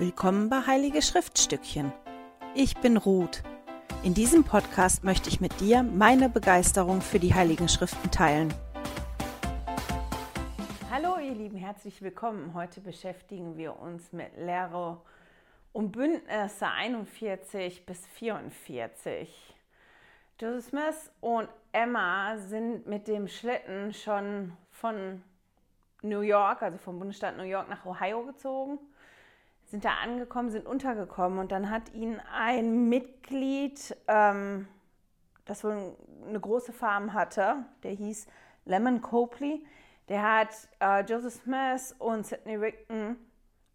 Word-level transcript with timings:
Willkommen 0.00 0.48
bei 0.48 0.64
Heilige 0.64 1.02
Schriftstückchen. 1.02 1.92
Ich 2.54 2.76
bin 2.76 2.96
Ruth. 2.96 3.42
In 4.04 4.14
diesem 4.14 4.44
Podcast 4.44 5.02
möchte 5.02 5.28
ich 5.28 5.40
mit 5.40 5.58
dir 5.58 5.82
meine 5.82 6.28
Begeisterung 6.28 7.00
für 7.00 7.18
die 7.18 7.34
Heiligen 7.34 7.68
Schriften 7.68 8.08
teilen. 8.12 8.54
Hallo 10.88 11.18
ihr 11.18 11.34
Lieben, 11.34 11.56
herzlich 11.56 12.00
willkommen. 12.00 12.54
Heute 12.54 12.80
beschäftigen 12.80 13.56
wir 13.56 13.76
uns 13.80 14.12
mit 14.12 14.36
Lehre 14.36 15.00
um 15.72 15.90
Bündnisse 15.90 16.68
41 16.68 17.84
bis 17.84 18.06
44. 18.06 19.56
Joseph 20.38 20.66
Smith 20.66 21.10
und 21.20 21.48
Emma 21.72 22.36
sind 22.36 22.86
mit 22.86 23.08
dem 23.08 23.26
Schlitten 23.26 23.92
schon 23.92 24.52
von 24.70 25.24
New 26.02 26.20
York, 26.20 26.62
also 26.62 26.78
vom 26.78 27.00
Bundesstaat 27.00 27.36
New 27.36 27.42
York 27.42 27.68
nach 27.68 27.84
Ohio 27.84 28.22
gezogen 28.22 28.78
sind 29.68 29.84
da 29.84 29.94
angekommen, 30.02 30.50
sind 30.50 30.66
untergekommen 30.66 31.38
und 31.38 31.52
dann 31.52 31.70
hat 31.70 31.92
ihnen 31.92 32.20
ein 32.32 32.88
Mitglied, 32.88 33.96
ähm, 34.08 34.66
das 35.44 35.62
wohl 35.62 35.94
eine 36.26 36.40
große 36.40 36.72
Farm 36.72 37.12
hatte, 37.12 37.64
der 37.82 37.92
hieß 37.92 38.26
Lemon 38.64 39.00
Copley, 39.02 39.64
der 40.08 40.22
hat 40.22 40.48
äh, 40.80 41.04
Joseph 41.04 41.42
Smith 41.42 41.94
und 41.98 42.26
Sidney 42.26 42.56
Rigdon 42.56 43.16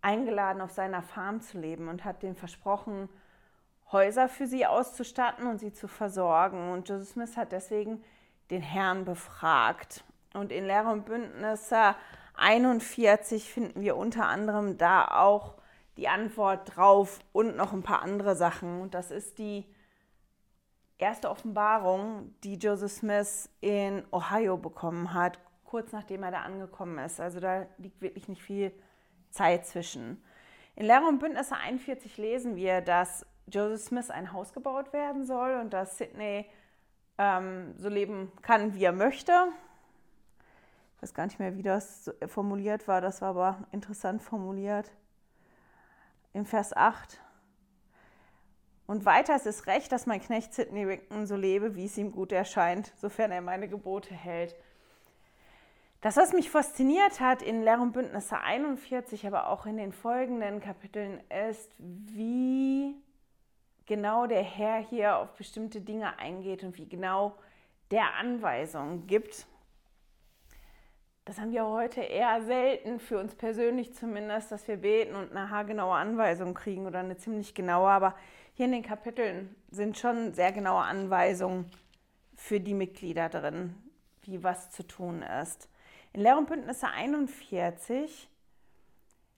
eingeladen, 0.01 0.61
auf 0.61 0.71
seiner 0.71 1.03
Farm 1.03 1.41
zu 1.41 1.59
leben 1.59 1.87
und 1.87 2.03
hat 2.03 2.23
denen 2.23 2.35
versprochen, 2.35 3.07
Häuser 3.91 4.27
für 4.27 4.47
sie 4.47 4.65
auszustatten 4.65 5.45
und 5.45 5.59
sie 5.59 5.71
zu 5.71 5.87
versorgen. 5.87 6.71
Und 6.71 6.89
Joseph 6.89 7.09
Smith 7.09 7.37
hat 7.37 7.51
deswegen 7.51 8.03
den 8.49 8.61
Herrn 8.61 9.05
befragt. 9.05 10.03
Und 10.33 10.51
in 10.51 10.65
Lehre 10.65 10.89
und 10.89 11.05
Bündnisse 11.05 11.95
41 12.35 13.51
finden 13.51 13.81
wir 13.81 13.95
unter 13.95 14.25
anderem 14.25 14.79
da 14.79 15.07
auch 15.07 15.53
die 15.97 16.07
Antwort 16.07 16.75
drauf 16.75 17.19
und 17.31 17.55
noch 17.55 17.73
ein 17.73 17.83
paar 17.83 18.01
andere 18.01 18.35
Sachen. 18.35 18.81
Und 18.81 18.93
das 18.93 19.11
ist 19.11 19.37
die 19.37 19.65
erste 20.97 21.29
Offenbarung, 21.29 22.33
die 22.43 22.55
Joseph 22.55 22.91
Smith 22.91 23.49
in 23.61 24.03
Ohio 24.11 24.57
bekommen 24.57 25.13
hat, 25.13 25.39
kurz 25.65 25.91
nachdem 25.91 26.23
er 26.23 26.31
da 26.31 26.41
angekommen 26.41 26.97
ist. 26.99 27.19
Also 27.19 27.39
da 27.39 27.65
liegt 27.77 28.01
wirklich 28.01 28.27
nicht 28.27 28.41
viel 28.41 28.71
Zeit 29.29 29.65
zwischen. 29.65 30.23
In 30.75 30.85
Lehre 30.85 31.05
und 31.05 31.19
Bündnisse 31.19 31.55
41 31.55 32.17
lesen 32.17 32.55
wir, 32.55 32.81
dass 32.81 33.25
Joseph 33.47 33.87
Smith 33.87 34.09
ein 34.09 34.31
Haus 34.31 34.53
gebaut 34.53 34.93
werden 34.93 35.25
soll 35.25 35.59
und 35.59 35.71
dass 35.73 35.97
Sidney 35.97 36.45
ähm, 37.17 37.75
so 37.77 37.89
leben 37.89 38.31
kann, 38.41 38.73
wie 38.73 38.83
er 38.83 38.93
möchte. 38.93 39.31
Ich 40.95 41.03
weiß 41.03 41.13
gar 41.13 41.25
nicht 41.25 41.37
mehr, 41.37 41.57
wie 41.57 41.63
das 41.63 42.11
formuliert 42.27 42.87
war, 42.87 43.01
das 43.01 43.21
war 43.21 43.29
aber 43.29 43.67
interessant 43.71 44.23
formuliert 44.23 44.91
im 46.33 46.45
Vers 46.45 46.75
8. 46.75 47.19
Und 48.85 49.05
weiter 49.05 49.35
ist 49.35 49.47
es 49.47 49.65
recht, 49.67 49.91
dass 49.91 50.05
mein 50.05 50.21
Knecht 50.21 50.53
Sidney 50.53 50.83
Rigdon 50.83 51.25
so 51.25 51.35
lebe, 51.35 51.75
wie 51.75 51.85
es 51.85 51.97
ihm 51.97 52.11
gut 52.11 52.31
erscheint, 52.31 52.91
sofern 52.97 53.31
er 53.31 53.41
meine 53.41 53.67
Gebote 53.69 54.13
hält. 54.13 54.55
Das, 56.01 56.17
was 56.17 56.33
mich 56.33 56.49
fasziniert 56.49 57.21
hat 57.21 57.41
in 57.41 57.63
Lehr 57.63 57.79
und 57.79 57.93
Bündnisse 57.93 58.37
41, 58.37 59.25
aber 59.25 59.47
auch 59.47 59.65
in 59.65 59.77
den 59.77 59.93
folgenden 59.93 60.59
Kapiteln, 60.59 61.21
ist, 61.47 61.73
wie 61.77 62.93
genau 63.85 64.27
der 64.27 64.43
Herr 64.43 64.79
hier 64.79 65.17
auf 65.17 65.33
bestimmte 65.35 65.79
Dinge 65.79 66.19
eingeht 66.19 66.63
und 66.63 66.77
wie 66.77 66.89
genau 66.89 67.37
der 67.89 68.15
Anweisungen 68.15 69.07
gibt. 69.07 69.47
Das 71.25 71.39
haben 71.39 71.53
wir 71.53 71.65
heute 71.65 72.01
eher 72.01 72.41
selten, 72.43 72.99
für 72.99 73.17
uns 73.17 73.33
persönlich 73.35 73.95
zumindest, 73.95 74.51
dass 74.51 74.67
wir 74.67 74.77
beten 74.77 75.15
und 75.15 75.31
eine 75.31 75.49
haargenaue 75.49 75.95
Anweisung 75.95 76.53
kriegen 76.53 76.85
oder 76.85 76.99
eine 76.99 77.15
ziemlich 77.15 77.55
genaue. 77.55 77.89
Aber 77.89 78.15
hier 78.55 78.65
in 78.65 78.73
den 78.73 78.83
Kapiteln 78.83 79.55
sind 79.71 79.97
schon 79.97 80.33
sehr 80.33 80.51
genaue 80.51 80.83
Anweisungen 80.83 81.71
für 82.35 82.59
die 82.59 82.73
Mitglieder 82.73 83.29
drin, 83.29 83.73
wie 84.23 84.43
was 84.43 84.71
zu 84.71 84.85
tun 84.85 85.21
ist. 85.41 85.69
In 86.11 86.21
Lehr 86.21 86.37
und 86.37 86.47
Bündnisse 86.47 86.87
41 86.87 88.29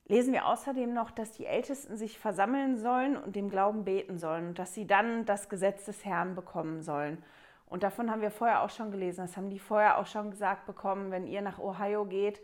lesen 0.08 0.34
wir 0.34 0.48
außerdem 0.48 0.92
noch, 0.92 1.12
dass 1.12 1.34
die 1.34 1.46
Ältesten 1.46 1.98
sich 1.98 2.18
versammeln 2.18 2.78
sollen 2.78 3.16
und 3.16 3.36
dem 3.36 3.50
Glauben 3.50 3.86
beten 3.86 4.18
sollen 4.18 4.50
und 4.50 4.60
dass 4.60 4.74
sie 4.74 4.88
dann 4.88 5.26
das 5.26 5.50
Gesetz 5.50 5.86
des 5.86 6.04
Herrn 6.04 6.34
bekommen 6.34 6.82
sollen. 6.82 7.24
Und 7.66 7.84
davon 7.84 8.12
haben 8.12 8.22
wir 8.22 8.32
vorher 8.32 8.62
auch 8.62 8.70
schon 8.70 8.92
gelesen. 8.92 9.22
Das 9.22 9.38
haben 9.38 9.50
die 9.50 9.60
vorher 9.60 9.98
auch 9.98 10.06
schon 10.06 10.32
gesagt 10.32 10.66
bekommen. 10.66 11.12
Wenn 11.12 11.28
ihr 11.28 11.42
nach 11.42 11.60
Ohio 11.60 12.06
geht, 12.06 12.42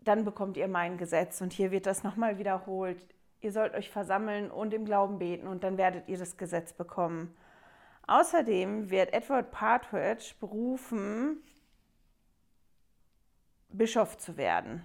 dann 0.00 0.24
bekommt 0.24 0.56
ihr 0.56 0.68
mein 0.68 0.98
Gesetz. 0.98 1.40
Und 1.40 1.52
hier 1.52 1.70
wird 1.70 1.86
das 1.86 2.02
nochmal 2.02 2.38
wiederholt. 2.38 3.04
Ihr 3.40 3.52
sollt 3.52 3.74
euch 3.74 3.90
versammeln 3.90 4.50
und 4.50 4.74
im 4.74 4.84
Glauben 4.84 5.18
beten 5.18 5.46
und 5.46 5.62
dann 5.62 5.78
werdet 5.78 6.08
ihr 6.08 6.18
das 6.18 6.36
Gesetz 6.36 6.72
bekommen. 6.72 7.36
Außerdem 8.08 8.90
wird 8.90 9.12
Edward 9.12 9.50
Partridge 9.52 10.34
berufen, 10.40 11.42
Bischof 13.68 14.16
zu 14.16 14.36
werden. 14.36 14.84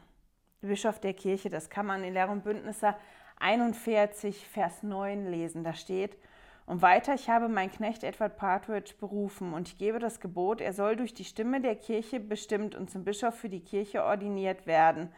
Bischof 0.62 1.00
der 1.00 1.14
Kirche, 1.14 1.50
das 1.50 1.70
kann 1.70 1.86
man 1.86 2.04
in 2.04 2.14
Lehr 2.14 2.30
und 2.30 2.44
Bündnisse 2.44 2.96
41, 3.40 4.48
Vers 4.48 4.84
9 4.84 5.26
lesen. 5.26 5.64
Da 5.64 5.74
steht, 5.74 6.18
und 6.66 6.82
weiter, 6.82 7.14
ich 7.14 7.30
habe 7.30 7.50
meinen 7.50 7.72
Knecht 7.72 8.04
Edward 8.04 8.38
Partridge 8.38 8.94
berufen 9.00 9.54
und 9.54 9.68
ich 9.68 9.78
gebe 9.78 10.00
das 10.00 10.20
Gebot, 10.20 10.62
er 10.62 10.74
soll 10.74 10.96
durch 10.96 11.14
die 11.14 11.26
Stimme 11.26 11.60
der 11.60 11.76
Kirche 11.76 12.20
bestimmt 12.20 12.76
und 12.76 12.90
zum 12.90 13.04
Bischof 13.04 13.36
für 13.36 13.50
die 13.50 13.64
Kirche 13.64 14.04
ordiniert 14.04 14.66
werden, 14.66 15.10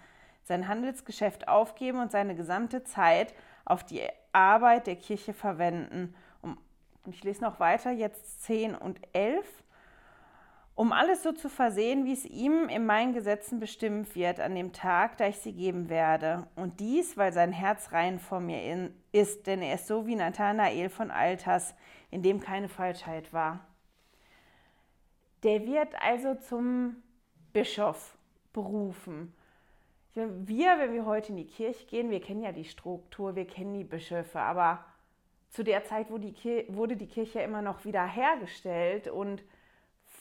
sein 0.43 0.67
Handelsgeschäft 0.67 1.47
aufgeben 1.47 1.99
und 1.99 2.11
seine 2.11 2.35
gesamte 2.35 2.83
Zeit 2.83 3.33
auf 3.63 3.83
die 3.83 4.01
Arbeit 4.31 4.87
der 4.87 4.95
Kirche 4.95 5.33
verwenden. 5.33 6.15
Und 6.41 6.57
ich 7.13 7.23
lese 7.23 7.43
noch 7.43 7.59
weiter, 7.59 7.91
jetzt 7.91 8.43
10 8.43 8.75
und 8.75 8.99
11 9.13 9.45
um 10.75 10.91
alles 10.91 11.23
so 11.23 11.31
zu 11.31 11.47
versehen, 11.47 12.03
wie 12.03 12.11
es 12.11 12.25
ihm 12.25 12.67
in 12.67 12.85
meinen 12.85 13.13
Gesetzen 13.13 13.61
bestimmt 13.61 14.13
wird, 14.13 14.41
an 14.41 14.55
dem 14.55 14.73
Tag, 14.73 15.17
da 15.17 15.27
ich 15.27 15.37
sie 15.37 15.53
geben 15.53 15.89
werde. 15.89 16.47
Und 16.55 16.81
dies, 16.81 17.15
weil 17.15 17.31
sein 17.31 17.53
Herz 17.53 17.93
rein 17.93 18.19
vor 18.19 18.41
mir 18.41 18.91
ist, 19.13 19.47
denn 19.47 19.61
er 19.61 19.75
ist 19.75 19.87
so 19.87 20.05
wie 20.05 20.15
Nathanael 20.15 20.89
von 20.89 21.11
Alters, 21.11 21.73
in 22.11 22.23
dem 22.23 22.41
keine 22.41 22.67
Falschheit 22.67 23.31
war. 23.31 23.65
Der 25.43 25.65
wird 25.65 25.95
also 26.01 26.35
zum 26.35 26.97
Bischof 27.53 28.17
berufen. 28.51 29.33
Wir, 30.13 30.77
wenn 30.79 30.93
wir 30.93 31.05
heute 31.05 31.29
in 31.29 31.37
die 31.37 31.47
Kirche 31.47 31.85
gehen, 31.85 32.09
wir 32.09 32.21
kennen 32.21 32.41
ja 32.41 32.51
die 32.51 32.65
Struktur, 32.65 33.35
wir 33.35 33.47
kennen 33.47 33.73
die 33.73 33.83
Bischöfe, 33.83 34.39
aber 34.39 34.83
zu 35.49 35.63
der 35.63 35.85
Zeit 35.85 36.09
wurde 36.09 36.95
die 36.97 37.07
Kirche 37.07 37.39
immer 37.39 37.61
noch 37.61 37.85
wieder 37.85 38.05
hergestellt 38.05 39.07
und 39.07 39.43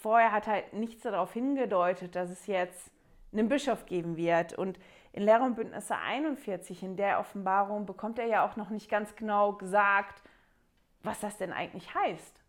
vorher 0.04 0.32
hat 0.32 0.46
halt 0.46 0.74
nichts 0.74 1.00
darauf 1.00 1.32
hingedeutet, 1.32 2.14
dass 2.14 2.28
es 2.28 2.46
jetzt 2.46 2.90
einen 3.32 3.48
Bischof 3.48 3.86
geben 3.86 4.18
wird. 4.18 4.52
Und 4.52 4.78
in 5.12 5.22
Lehre 5.22 5.44
und 5.44 5.54
Bündnisse 5.54 5.96
41, 5.96 6.82
in 6.82 6.98
der 6.98 7.20
Offenbarung, 7.20 7.86
bekommt 7.86 8.18
er 8.18 8.26
ja 8.26 8.46
auch 8.46 8.56
noch 8.56 8.68
nicht 8.68 8.90
ganz 8.90 9.16
genau 9.16 9.54
gesagt, 9.54 10.22
was 11.02 11.20
das 11.20 11.38
denn 11.38 11.54
eigentlich 11.54 11.94
heißt, 11.94 12.42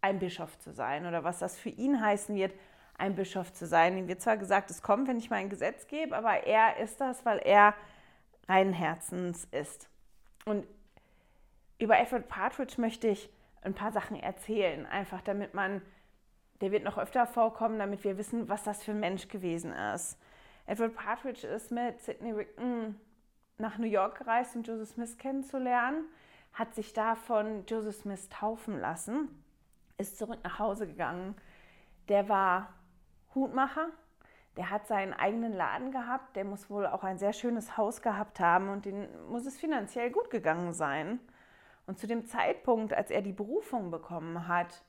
ein 0.00 0.18
Bischof 0.18 0.58
zu 0.58 0.72
sein 0.72 1.04
oder 1.04 1.22
was 1.22 1.38
das 1.38 1.58
für 1.58 1.68
ihn 1.68 2.00
heißen 2.00 2.34
wird, 2.34 2.54
ein 2.96 3.14
Bischof 3.14 3.52
zu 3.52 3.66
sein. 3.66 3.98
Ihm 3.98 4.08
wird 4.08 4.22
zwar 4.22 4.38
gesagt, 4.38 4.70
es 4.70 4.80
kommt, 4.80 5.06
wenn 5.06 5.18
ich 5.18 5.28
mein 5.28 5.50
Gesetz 5.50 5.86
gebe, 5.86 6.16
aber 6.16 6.46
er 6.46 6.78
ist 6.78 6.98
das, 6.98 7.26
weil 7.26 7.40
er 7.40 7.74
reinen 8.48 8.72
Herzens 8.72 9.44
ist. 9.50 9.90
Und 10.46 10.66
über 11.78 11.98
Edward 11.98 12.26
Partridge 12.26 12.80
möchte 12.80 13.08
ich 13.08 13.28
ein 13.60 13.74
paar 13.74 13.92
Sachen 13.92 14.18
erzählen, 14.18 14.86
einfach 14.86 15.20
damit 15.20 15.52
man 15.52 15.82
der 16.60 16.72
wird 16.72 16.84
noch 16.84 16.98
öfter 16.98 17.26
vorkommen, 17.26 17.78
damit 17.78 18.04
wir 18.04 18.18
wissen, 18.18 18.48
was 18.48 18.62
das 18.62 18.82
für 18.82 18.92
ein 18.92 19.00
Mensch 19.00 19.28
gewesen 19.28 19.72
ist. 19.72 20.18
Edward 20.66 20.94
Partridge 20.94 21.46
ist 21.46 21.70
mit 21.70 22.00
Sidney 22.00 22.32
Rigdon 22.32 22.98
nach 23.58 23.78
New 23.78 23.86
York 23.86 24.18
gereist, 24.18 24.56
um 24.56 24.62
Joseph 24.62 24.90
Smith 24.90 25.18
kennenzulernen, 25.18 26.04
hat 26.52 26.74
sich 26.74 26.92
da 26.92 27.14
von 27.14 27.66
Joseph 27.66 27.96
Smith 27.96 28.28
taufen 28.28 28.80
lassen, 28.80 29.28
ist 29.98 30.18
zurück 30.18 30.38
nach 30.42 30.58
Hause 30.58 30.86
gegangen. 30.86 31.34
Der 32.08 32.28
war 32.28 32.72
Hutmacher, 33.34 33.88
der 34.56 34.70
hat 34.70 34.86
seinen 34.86 35.12
eigenen 35.12 35.52
Laden 35.52 35.90
gehabt, 35.90 36.36
der 36.36 36.44
muss 36.44 36.70
wohl 36.70 36.86
auch 36.86 37.02
ein 37.02 37.18
sehr 37.18 37.32
schönes 37.32 37.76
Haus 37.76 38.02
gehabt 38.02 38.40
haben 38.40 38.68
und 38.68 38.84
den 38.84 39.08
muss 39.28 39.46
es 39.46 39.58
finanziell 39.58 40.10
gut 40.10 40.30
gegangen 40.30 40.72
sein. 40.72 41.18
Und 41.86 41.98
zu 41.98 42.06
dem 42.06 42.24
Zeitpunkt, 42.24 42.94
als 42.94 43.10
er 43.10 43.20
die 43.20 43.32
Berufung 43.32 43.90
bekommen 43.90 44.48
hat, 44.48 44.84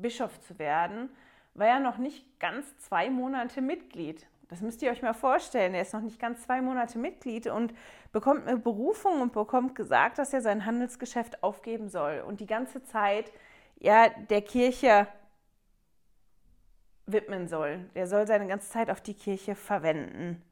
Bischof 0.00 0.40
zu 0.40 0.58
werden, 0.58 1.10
war 1.54 1.66
er 1.66 1.80
noch 1.80 1.98
nicht 1.98 2.40
ganz 2.40 2.76
zwei 2.78 3.10
Monate 3.10 3.60
Mitglied. 3.60 4.26
Das 4.48 4.60
müsst 4.60 4.82
ihr 4.82 4.90
euch 4.90 5.02
mal 5.02 5.14
vorstellen. 5.14 5.74
Er 5.74 5.82
ist 5.82 5.94
noch 5.94 6.00
nicht 6.00 6.18
ganz 6.18 6.42
zwei 6.42 6.60
Monate 6.60 6.98
Mitglied 6.98 7.46
und 7.46 7.72
bekommt 8.12 8.46
eine 8.46 8.58
Berufung 8.58 9.20
und 9.20 9.32
bekommt 9.32 9.76
gesagt, 9.76 10.18
dass 10.18 10.32
er 10.32 10.40
sein 10.40 10.66
Handelsgeschäft 10.66 11.42
aufgeben 11.42 11.88
soll 11.88 12.24
und 12.26 12.40
die 12.40 12.46
ganze 12.46 12.82
Zeit 12.82 13.30
ja, 13.78 14.08
der 14.08 14.42
Kirche 14.42 15.06
widmen 17.06 17.48
soll. 17.48 17.88
Er 17.94 18.06
soll 18.06 18.26
seine 18.26 18.46
ganze 18.46 18.70
Zeit 18.70 18.90
auf 18.90 19.00
die 19.00 19.14
Kirche 19.14 19.54
verwenden. 19.54 20.42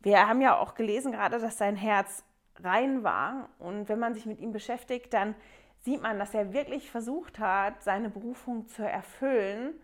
Wir 0.00 0.28
haben 0.28 0.40
ja 0.40 0.58
auch 0.58 0.74
gelesen 0.74 1.12
gerade, 1.12 1.38
dass 1.38 1.58
sein 1.58 1.76
Herz 1.76 2.24
rein 2.62 3.02
war. 3.02 3.48
Und 3.58 3.88
wenn 3.88 3.98
man 3.98 4.14
sich 4.14 4.26
mit 4.26 4.40
ihm 4.40 4.52
beschäftigt, 4.52 5.12
dann 5.14 5.34
sieht 5.84 6.00
man, 6.00 6.18
dass 6.18 6.32
er 6.32 6.54
wirklich 6.54 6.90
versucht 6.90 7.38
hat, 7.38 7.82
seine 7.82 8.08
Berufung 8.08 8.66
zu 8.68 8.82
erfüllen, 8.82 9.74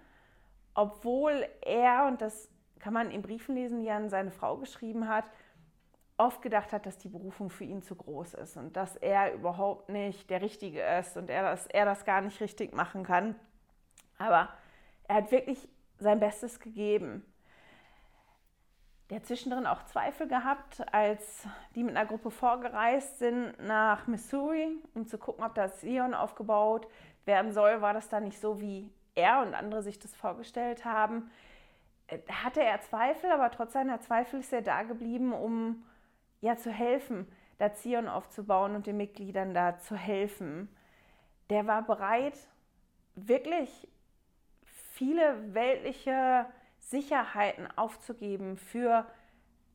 obwohl 0.75 1.47
er, 1.61 2.07
und 2.07 2.23
das 2.23 2.49
kann 2.79 2.95
man 2.95 3.11
in 3.11 3.21
Briefen 3.21 3.55
lesen, 3.55 3.83
die 3.83 3.91
an 3.91 4.09
seine 4.09 4.31
Frau 4.31 4.57
geschrieben 4.57 5.09
hat, 5.09 5.31
oft 6.17 6.41
gedacht 6.41 6.73
hat, 6.73 6.87
dass 6.87 6.97
die 6.97 7.09
Berufung 7.09 7.51
für 7.51 7.65
ihn 7.65 7.83
zu 7.83 7.95
groß 7.95 8.35
ist 8.35 8.57
und 8.57 8.77
dass 8.77 8.97
er 8.97 9.35
überhaupt 9.35 9.91
nicht 9.91 10.31
der 10.31 10.41
Richtige 10.41 10.81
ist 10.99 11.19
und 11.19 11.29
er, 11.29 11.43
dass 11.43 11.67
er 11.67 11.85
das 11.85 12.05
gar 12.07 12.23
nicht 12.23 12.41
richtig 12.41 12.75
machen 12.75 13.05
kann. 13.05 13.35
Aber 14.17 14.49
er 15.07 15.17
hat 15.17 15.31
wirklich 15.31 15.69
sein 15.99 16.19
Bestes 16.19 16.61
gegeben. 16.61 17.30
Der 19.11 19.25
zwischendrin 19.25 19.67
auch 19.67 19.85
Zweifel 19.87 20.29
gehabt, 20.29 20.83
als 20.95 21.45
die 21.75 21.83
mit 21.83 21.97
einer 21.97 22.07
Gruppe 22.07 22.31
vorgereist 22.31 23.19
sind 23.19 23.59
nach 23.61 24.07
Missouri, 24.07 24.79
um 24.95 25.05
zu 25.05 25.19
gucken, 25.19 25.45
ob 25.45 25.55
das 25.57 25.81
Zion 25.81 26.15
aufgebaut 26.15 26.87
werden 27.25 27.53
soll. 27.53 27.81
War 27.83 27.93
das 27.93 28.09
dann 28.09 28.25
nicht 28.25 28.41
so, 28.41 28.61
wie 28.61 28.89
er 29.17 29.43
und 29.43 29.55
andere 29.55 29.83
sich 29.83 29.99
das 29.99 30.15
vorgestellt 30.15 30.85
haben? 30.85 31.29
Äh, 32.07 32.19
hatte 32.31 32.63
er 32.63 32.81
Zweifel, 32.83 33.33
aber 33.33 33.51
trotz 33.51 33.73
seiner 33.73 34.01
Zweifel 34.01 34.39
ist 34.41 34.53
er 34.53 34.63
da 34.63 34.85
geblieben, 34.85 35.33
um 35.33 35.85
ja 36.41 36.57
zu 36.57 36.71
helfen, 36.71 37.27
da 37.59 37.75
Zion 37.75 38.07
aufzubauen 38.07 38.77
und 38.77 38.87
den 38.87 38.97
Mitgliedern 38.97 39.55
da 39.55 39.77
zu 39.79 39.97
helfen. 39.97 40.69
Der 41.51 41.67
war 41.67 41.83
bereit, 41.83 42.39
wirklich 43.17 43.89
viele 44.93 45.53
weltliche 45.53 46.47
Sicherheiten 46.81 47.69
aufzugeben 47.77 48.57
für 48.57 49.07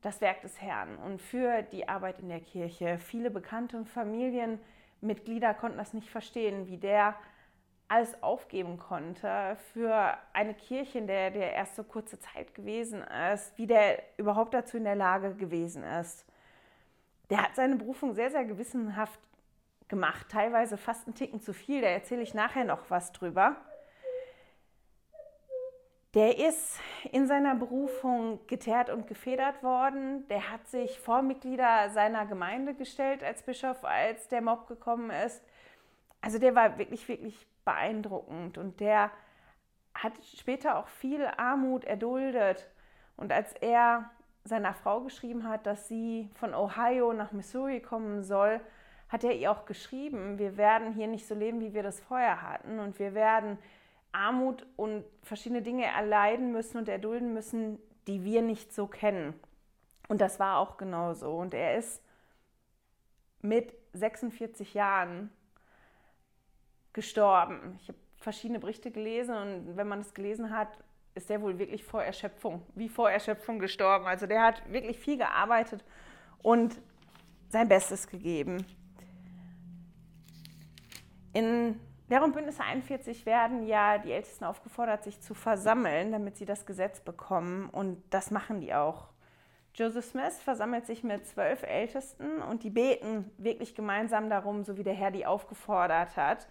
das 0.02 0.20
Werk 0.20 0.42
des 0.42 0.60
Herrn 0.60 0.96
und 0.98 1.20
für 1.20 1.62
die 1.62 1.88
Arbeit 1.88 2.20
in 2.20 2.28
der 2.28 2.40
Kirche. 2.40 2.98
Viele 2.98 3.30
bekannte 3.30 3.84
Familienmitglieder 3.84 5.54
konnten 5.54 5.78
das 5.78 5.94
nicht 5.94 6.10
verstehen, 6.10 6.66
wie 6.68 6.76
der 6.76 7.16
alles 7.88 8.22
aufgeben 8.22 8.78
konnte 8.78 9.56
für 9.72 10.16
eine 10.32 10.54
Kirche, 10.54 10.98
in 10.98 11.06
der 11.06 11.30
der 11.30 11.52
erst 11.52 11.76
so 11.76 11.84
kurze 11.84 12.18
Zeit 12.18 12.54
gewesen 12.54 13.02
ist, 13.32 13.56
wie 13.56 13.66
der 13.66 14.02
überhaupt 14.16 14.54
dazu 14.54 14.76
in 14.76 14.84
der 14.84 14.96
Lage 14.96 15.34
gewesen 15.34 15.82
ist. 15.82 16.24
Der 17.30 17.42
hat 17.42 17.54
seine 17.54 17.76
Berufung 17.76 18.14
sehr, 18.14 18.30
sehr 18.30 18.44
gewissenhaft 18.44 19.20
gemacht, 19.88 20.28
teilweise 20.28 20.76
fast 20.76 21.06
einen 21.06 21.14
Ticken 21.14 21.40
zu 21.40 21.52
viel, 21.52 21.80
da 21.80 21.88
erzähle 21.88 22.22
ich 22.22 22.34
nachher 22.34 22.64
noch 22.64 22.90
was 22.90 23.12
drüber 23.12 23.56
der 26.16 26.38
ist 26.38 26.80
in 27.12 27.26
seiner 27.26 27.54
Berufung 27.54 28.40
geteert 28.46 28.88
und 28.88 29.06
gefedert 29.06 29.62
worden. 29.62 30.26
Der 30.28 30.50
hat 30.50 30.66
sich 30.66 30.98
vor 30.98 31.20
Mitglieder 31.20 31.90
seiner 31.90 32.24
Gemeinde 32.24 32.72
gestellt 32.72 33.22
als 33.22 33.42
Bischof, 33.42 33.84
als 33.84 34.26
der 34.28 34.40
Mob 34.40 34.66
gekommen 34.66 35.10
ist. 35.10 35.44
Also 36.22 36.38
der 36.38 36.54
war 36.54 36.78
wirklich, 36.78 37.06
wirklich 37.06 37.46
beeindruckend 37.66 38.56
und 38.56 38.80
der 38.80 39.10
hat 39.92 40.12
später 40.24 40.78
auch 40.78 40.88
viel 40.88 41.26
Armut 41.36 41.84
erduldet. 41.84 42.66
Und 43.18 43.30
als 43.30 43.52
er 43.52 44.10
seiner 44.42 44.72
Frau 44.72 45.02
geschrieben 45.02 45.46
hat, 45.46 45.66
dass 45.66 45.86
sie 45.86 46.30
von 46.32 46.54
Ohio 46.54 47.12
nach 47.12 47.32
Missouri 47.32 47.80
kommen 47.80 48.22
soll, 48.22 48.62
hat 49.10 49.22
er 49.22 49.34
ihr 49.34 49.50
auch 49.50 49.66
geschrieben, 49.66 50.38
wir 50.38 50.56
werden 50.56 50.94
hier 50.94 51.08
nicht 51.08 51.26
so 51.26 51.34
leben, 51.34 51.60
wie 51.60 51.74
wir 51.74 51.82
das 51.82 52.00
vorher 52.00 52.40
hatten 52.40 52.78
und 52.78 52.98
wir 52.98 53.12
werden 53.12 53.58
Armut 54.16 54.66
und 54.76 55.04
verschiedene 55.22 55.62
Dinge 55.62 55.84
erleiden 55.84 56.52
müssen 56.52 56.78
und 56.78 56.88
erdulden 56.88 57.34
müssen, 57.34 57.78
die 58.06 58.24
wir 58.24 58.42
nicht 58.42 58.72
so 58.72 58.86
kennen. 58.86 59.34
Und 60.08 60.20
das 60.20 60.40
war 60.40 60.58
auch 60.58 60.76
genauso. 60.76 61.36
Und 61.36 61.52
er 61.52 61.76
ist 61.76 62.02
mit 63.42 63.74
46 63.92 64.74
Jahren 64.74 65.30
gestorben. 66.92 67.78
Ich 67.80 67.88
habe 67.88 67.98
verschiedene 68.16 68.58
Berichte 68.58 68.90
gelesen 68.90 69.34
und 69.36 69.76
wenn 69.76 69.86
man 69.86 70.00
es 70.00 70.14
gelesen 70.14 70.50
hat, 70.50 70.68
ist 71.14 71.30
der 71.30 71.40
wohl 71.42 71.58
wirklich 71.58 71.84
vor 71.84 72.02
Erschöpfung, 72.02 72.62
wie 72.74 72.88
vor 72.88 73.10
Erschöpfung 73.10 73.58
gestorben. 73.58 74.06
Also 74.06 74.26
der 74.26 74.42
hat 74.42 74.70
wirklich 74.72 74.98
viel 74.98 75.16
gearbeitet 75.16 75.84
und 76.42 76.80
sein 77.48 77.68
Bestes 77.68 78.06
gegeben. 78.06 78.64
In 81.32 81.78
Während 82.08 82.34
Bündnis 82.34 82.60
41 82.60 83.26
werden 83.26 83.66
ja 83.66 83.98
die 83.98 84.12
Ältesten 84.12 84.44
aufgefordert, 84.44 85.02
sich 85.02 85.20
zu 85.20 85.34
versammeln, 85.34 86.12
damit 86.12 86.36
sie 86.36 86.44
das 86.44 86.64
Gesetz 86.64 87.00
bekommen. 87.00 87.68
Und 87.68 88.02
das 88.10 88.30
machen 88.30 88.60
die 88.60 88.74
auch. 88.74 89.08
Joseph 89.74 90.06
Smith 90.06 90.40
versammelt 90.40 90.86
sich 90.86 91.02
mit 91.02 91.26
zwölf 91.26 91.62
Ältesten 91.64 92.40
und 92.42 92.62
die 92.62 92.70
beten 92.70 93.30
wirklich 93.38 93.74
gemeinsam 93.74 94.30
darum, 94.30 94.64
so 94.64 94.76
wie 94.76 94.84
der 94.84 94.94
Herr 94.94 95.10
die 95.10 95.26
aufgefordert 95.26 96.16
hat, 96.16 96.46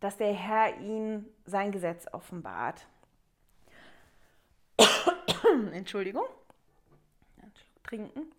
dass 0.00 0.16
der 0.16 0.32
Herr 0.32 0.76
ihnen 0.78 1.26
sein 1.46 1.70
Gesetz 1.72 2.06
offenbart. 2.12 2.86
Entschuldigung. 5.72 6.26
Trinken. 7.84 8.32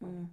Mm 0.00 0.26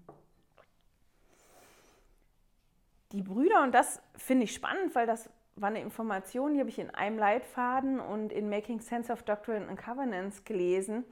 die 3.13 3.21
Brüder, 3.21 3.61
und 3.61 3.73
das 3.73 4.01
finde 4.15 4.43
ich 4.43 4.53
spannend, 4.53 4.93
weil 4.95 5.05
das 5.07 5.29
war 5.55 5.69
eine 5.69 5.81
Information, 5.81 6.55
die 6.55 6.59
habe 6.59 6.69
ich 6.69 6.79
in 6.79 6.89
einem 6.89 7.17
Leitfaden 7.17 7.99
und 7.99 8.33
in 8.33 8.49
Making 8.49 8.79
Sense 8.79 9.13
of 9.13 9.21
Doctrine 9.21 9.67
and 9.67 9.79
Covenants 9.79 10.43
gelesen. 10.43 11.05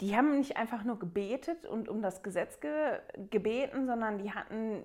Die 0.00 0.16
haben 0.16 0.36
nicht 0.36 0.56
einfach 0.56 0.84
nur 0.84 0.98
gebetet 0.98 1.64
und 1.64 1.88
um 1.88 2.02
das 2.02 2.22
Gesetz 2.22 2.60
ge 2.60 2.98
gebeten, 3.30 3.86
sondern 3.86 4.18
die 4.18 4.32
hatten 4.32 4.82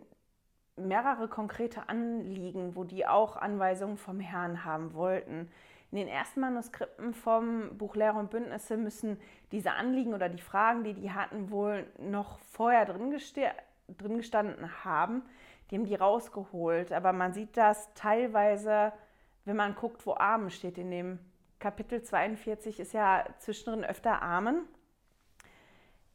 mehrere 0.75 1.27
konkrete 1.27 1.89
Anliegen, 1.89 2.75
wo 2.75 2.83
die 2.83 3.05
auch 3.05 3.35
Anweisungen 3.35 3.97
vom 3.97 4.19
Herrn 4.19 4.65
haben 4.65 4.93
wollten. 4.93 5.49
In 5.91 5.97
den 5.97 6.07
ersten 6.07 6.39
Manuskripten 6.39 7.13
vom 7.13 7.77
Buch 7.77 7.95
Lehre 7.95 8.17
und 8.17 8.31
Bündnisse 8.31 8.77
müssen 8.77 9.19
diese 9.51 9.73
Anliegen 9.73 10.15
oder 10.15 10.29
die 10.29 10.41
Fragen, 10.41 10.83
die 10.83 10.93
die 10.93 11.11
hatten, 11.11 11.51
wohl 11.51 11.85
noch 11.99 12.39
vorher 12.39 12.85
drin, 12.85 13.15
drin 13.97 14.17
gestanden 14.17 14.83
haben. 14.83 15.21
Die 15.73 15.79
haben 15.79 15.85
die 15.87 15.95
rausgeholt. 15.95 16.91
Aber 16.91 17.13
man 17.13 17.33
sieht 17.33 17.57
das 17.57 17.91
teilweise, 17.95 18.93
wenn 19.43 19.55
man 19.55 19.73
guckt, 19.73 20.05
wo 20.05 20.13
Amen 20.13 20.51
steht. 20.51 20.77
In 20.77 20.91
dem 20.91 21.17
Kapitel 21.57 22.03
42 22.03 22.79
ist 22.79 22.93
ja 22.93 23.25
zwischendrin 23.39 23.83
öfter 23.83 24.21
Amen. 24.21 24.67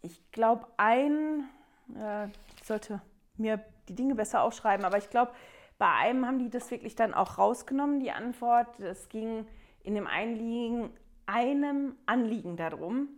Ich 0.01 0.31
glaube, 0.31 0.69
ein, 0.77 1.49
äh, 1.97 2.29
sollte 2.63 3.03
mir 3.37 3.59
die 3.89 3.97
Dinge 3.97 4.15
besser 4.15 4.43
aufschreiben, 4.43 4.87
aber 4.87 4.99
ich 4.99 5.11
glaube, 5.11 5.33
bei 5.77 5.91
einem 5.91 6.25
haben 6.25 6.39
die 6.39 6.51
das 6.51 6.71
wirklich 6.71 6.95
dann 6.95 7.13
auch 7.13 7.37
rausgenommen, 7.37 7.99
die 7.99 8.13
Antwort. 8.13 8.79
Es 8.79 9.09
ging 9.09 9.45
in 9.83 9.97
dem 9.97 10.07
Einliegen, 10.07 10.91
einem 11.27 11.97
Anliegen 12.07 12.57
darum, 12.57 13.09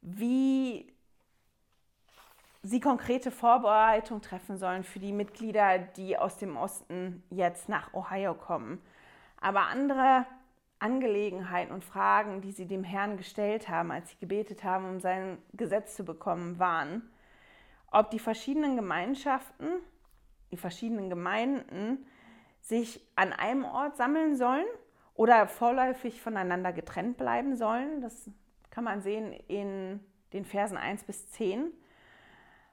wie 0.00 0.92
sie 2.62 2.80
konkrete 2.80 3.30
Vorbereitungen 3.30 4.22
treffen 4.22 4.56
sollen 4.58 4.84
für 4.84 4.98
die 4.98 5.12
Mitglieder, 5.12 5.78
die 5.78 6.18
aus 6.18 6.36
dem 6.36 6.56
Osten 6.56 7.22
jetzt 7.30 7.68
nach 7.68 7.92
Ohio 7.94 8.34
kommen. 8.34 8.80
Aber 9.40 9.66
andere 9.66 10.26
Angelegenheiten 10.80 11.72
und 11.72 11.84
Fragen, 11.84 12.40
die 12.40 12.52
sie 12.52 12.66
dem 12.66 12.84
Herrn 12.84 13.16
gestellt 13.16 13.68
haben, 13.68 13.90
als 13.90 14.10
sie 14.10 14.18
gebetet 14.18 14.64
haben, 14.64 14.88
um 14.88 15.00
sein 15.00 15.38
Gesetz 15.52 15.96
zu 15.96 16.04
bekommen, 16.04 16.58
waren, 16.58 17.10
ob 17.90 18.10
die 18.10 18.18
verschiedenen 18.18 18.76
Gemeinschaften, 18.76 19.68
die 20.50 20.56
verschiedenen 20.56 21.08
Gemeinden 21.08 22.06
sich 22.60 23.00
an 23.16 23.32
einem 23.32 23.64
Ort 23.64 23.96
sammeln 23.96 24.36
sollen 24.36 24.66
oder 25.14 25.46
vorläufig 25.48 26.20
voneinander 26.20 26.72
getrennt 26.72 27.16
bleiben 27.16 27.56
sollen. 27.56 28.00
Das 28.00 28.30
kann 28.70 28.84
man 28.84 29.00
sehen 29.00 29.32
in 29.32 30.00
den 30.32 30.44
Versen 30.44 30.76
1 30.76 31.04
bis 31.04 31.30
10 31.30 31.72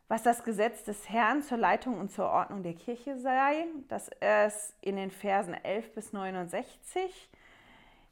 was 0.07 0.23
das 0.23 0.43
Gesetz 0.43 0.83
des 0.83 1.09
Herrn 1.09 1.41
zur 1.41 1.57
Leitung 1.57 1.99
und 1.99 2.11
zur 2.11 2.29
Ordnung 2.29 2.61
der 2.61 2.73
Kirche 2.73 3.17
sei. 3.17 3.65
Das 3.87 4.09
ist 4.09 4.75
in 4.81 4.97
den 4.97 5.11
Versen 5.11 5.53
11 5.53 5.93
bis 5.93 6.13
69. 6.13 7.29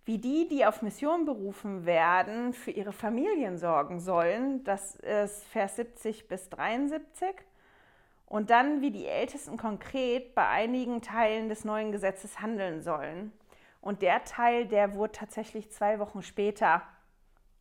Wie 0.06 0.18
die, 0.18 0.48
die 0.50 0.66
auf 0.66 0.82
Mission 0.82 1.26
berufen 1.26 1.86
werden, 1.86 2.54
für 2.54 2.72
ihre 2.72 2.92
Familien 2.92 3.58
sorgen 3.58 4.00
sollen. 4.00 4.64
Das 4.64 4.96
ist 4.96 5.46
Vers 5.46 5.78
70 5.78 6.28
bis 6.28 6.50
73. 6.50 7.36
Und 8.26 8.50
dann, 8.50 8.82
wie 8.82 8.92
die 8.92 9.06
Ältesten 9.06 9.58
konkret 9.58 10.34
bei 10.34 10.48
einigen 10.48 11.02
Teilen 11.02 11.48
des 11.48 11.64
neuen 11.64 11.92
Gesetzes 11.92 12.42
handeln 12.42 12.82
sollen. 12.82 13.32
Und 13.80 14.02
der 14.02 14.24
Teil, 14.24 14.66
der 14.66 14.96
wurde 14.96 15.12
tatsächlich 15.12 15.72
zwei 15.72 16.00
Wochen 16.00 16.24
später 16.24 16.82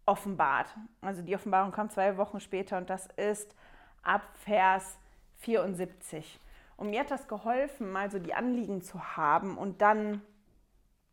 offenbart. 0.06 0.74
Also 1.00 1.22
die 1.22 1.36
Offenbarung 1.36 1.72
kam 1.72 1.90
zwei 1.90 2.16
Wochen 2.16 2.40
später 2.40 2.78
und 2.78 2.90
das 2.90 3.08
ist 3.16 3.54
ab 4.02 4.22
Vers 4.44 4.98
74. 5.38 6.38
Und 6.76 6.90
mir 6.90 7.00
hat 7.00 7.10
das 7.10 7.28
geholfen, 7.28 7.92
mal 7.92 8.10
so 8.10 8.18
die 8.18 8.34
Anliegen 8.34 8.82
zu 8.82 9.16
haben 9.16 9.56
und 9.56 9.82
dann 9.82 10.22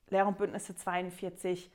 Lehre 0.10 0.28
und 0.28 0.38
Bündnisse 0.38 0.76
42 0.76 1.72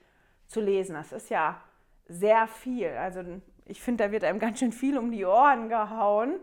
zu 0.46 0.60
lesen. 0.60 0.94
Das 0.94 1.12
ist 1.12 1.30
ja 1.30 1.60
sehr 2.06 2.46
viel. 2.46 2.88
Also 2.88 3.22
ich 3.66 3.80
finde, 3.80 4.04
da 4.04 4.12
wird 4.12 4.24
einem 4.24 4.38
ganz 4.40 4.58
schön 4.58 4.72
viel 4.72 4.98
um 4.98 5.10
die 5.10 5.24
Ohren 5.24 5.68
gehauen. 5.68 6.40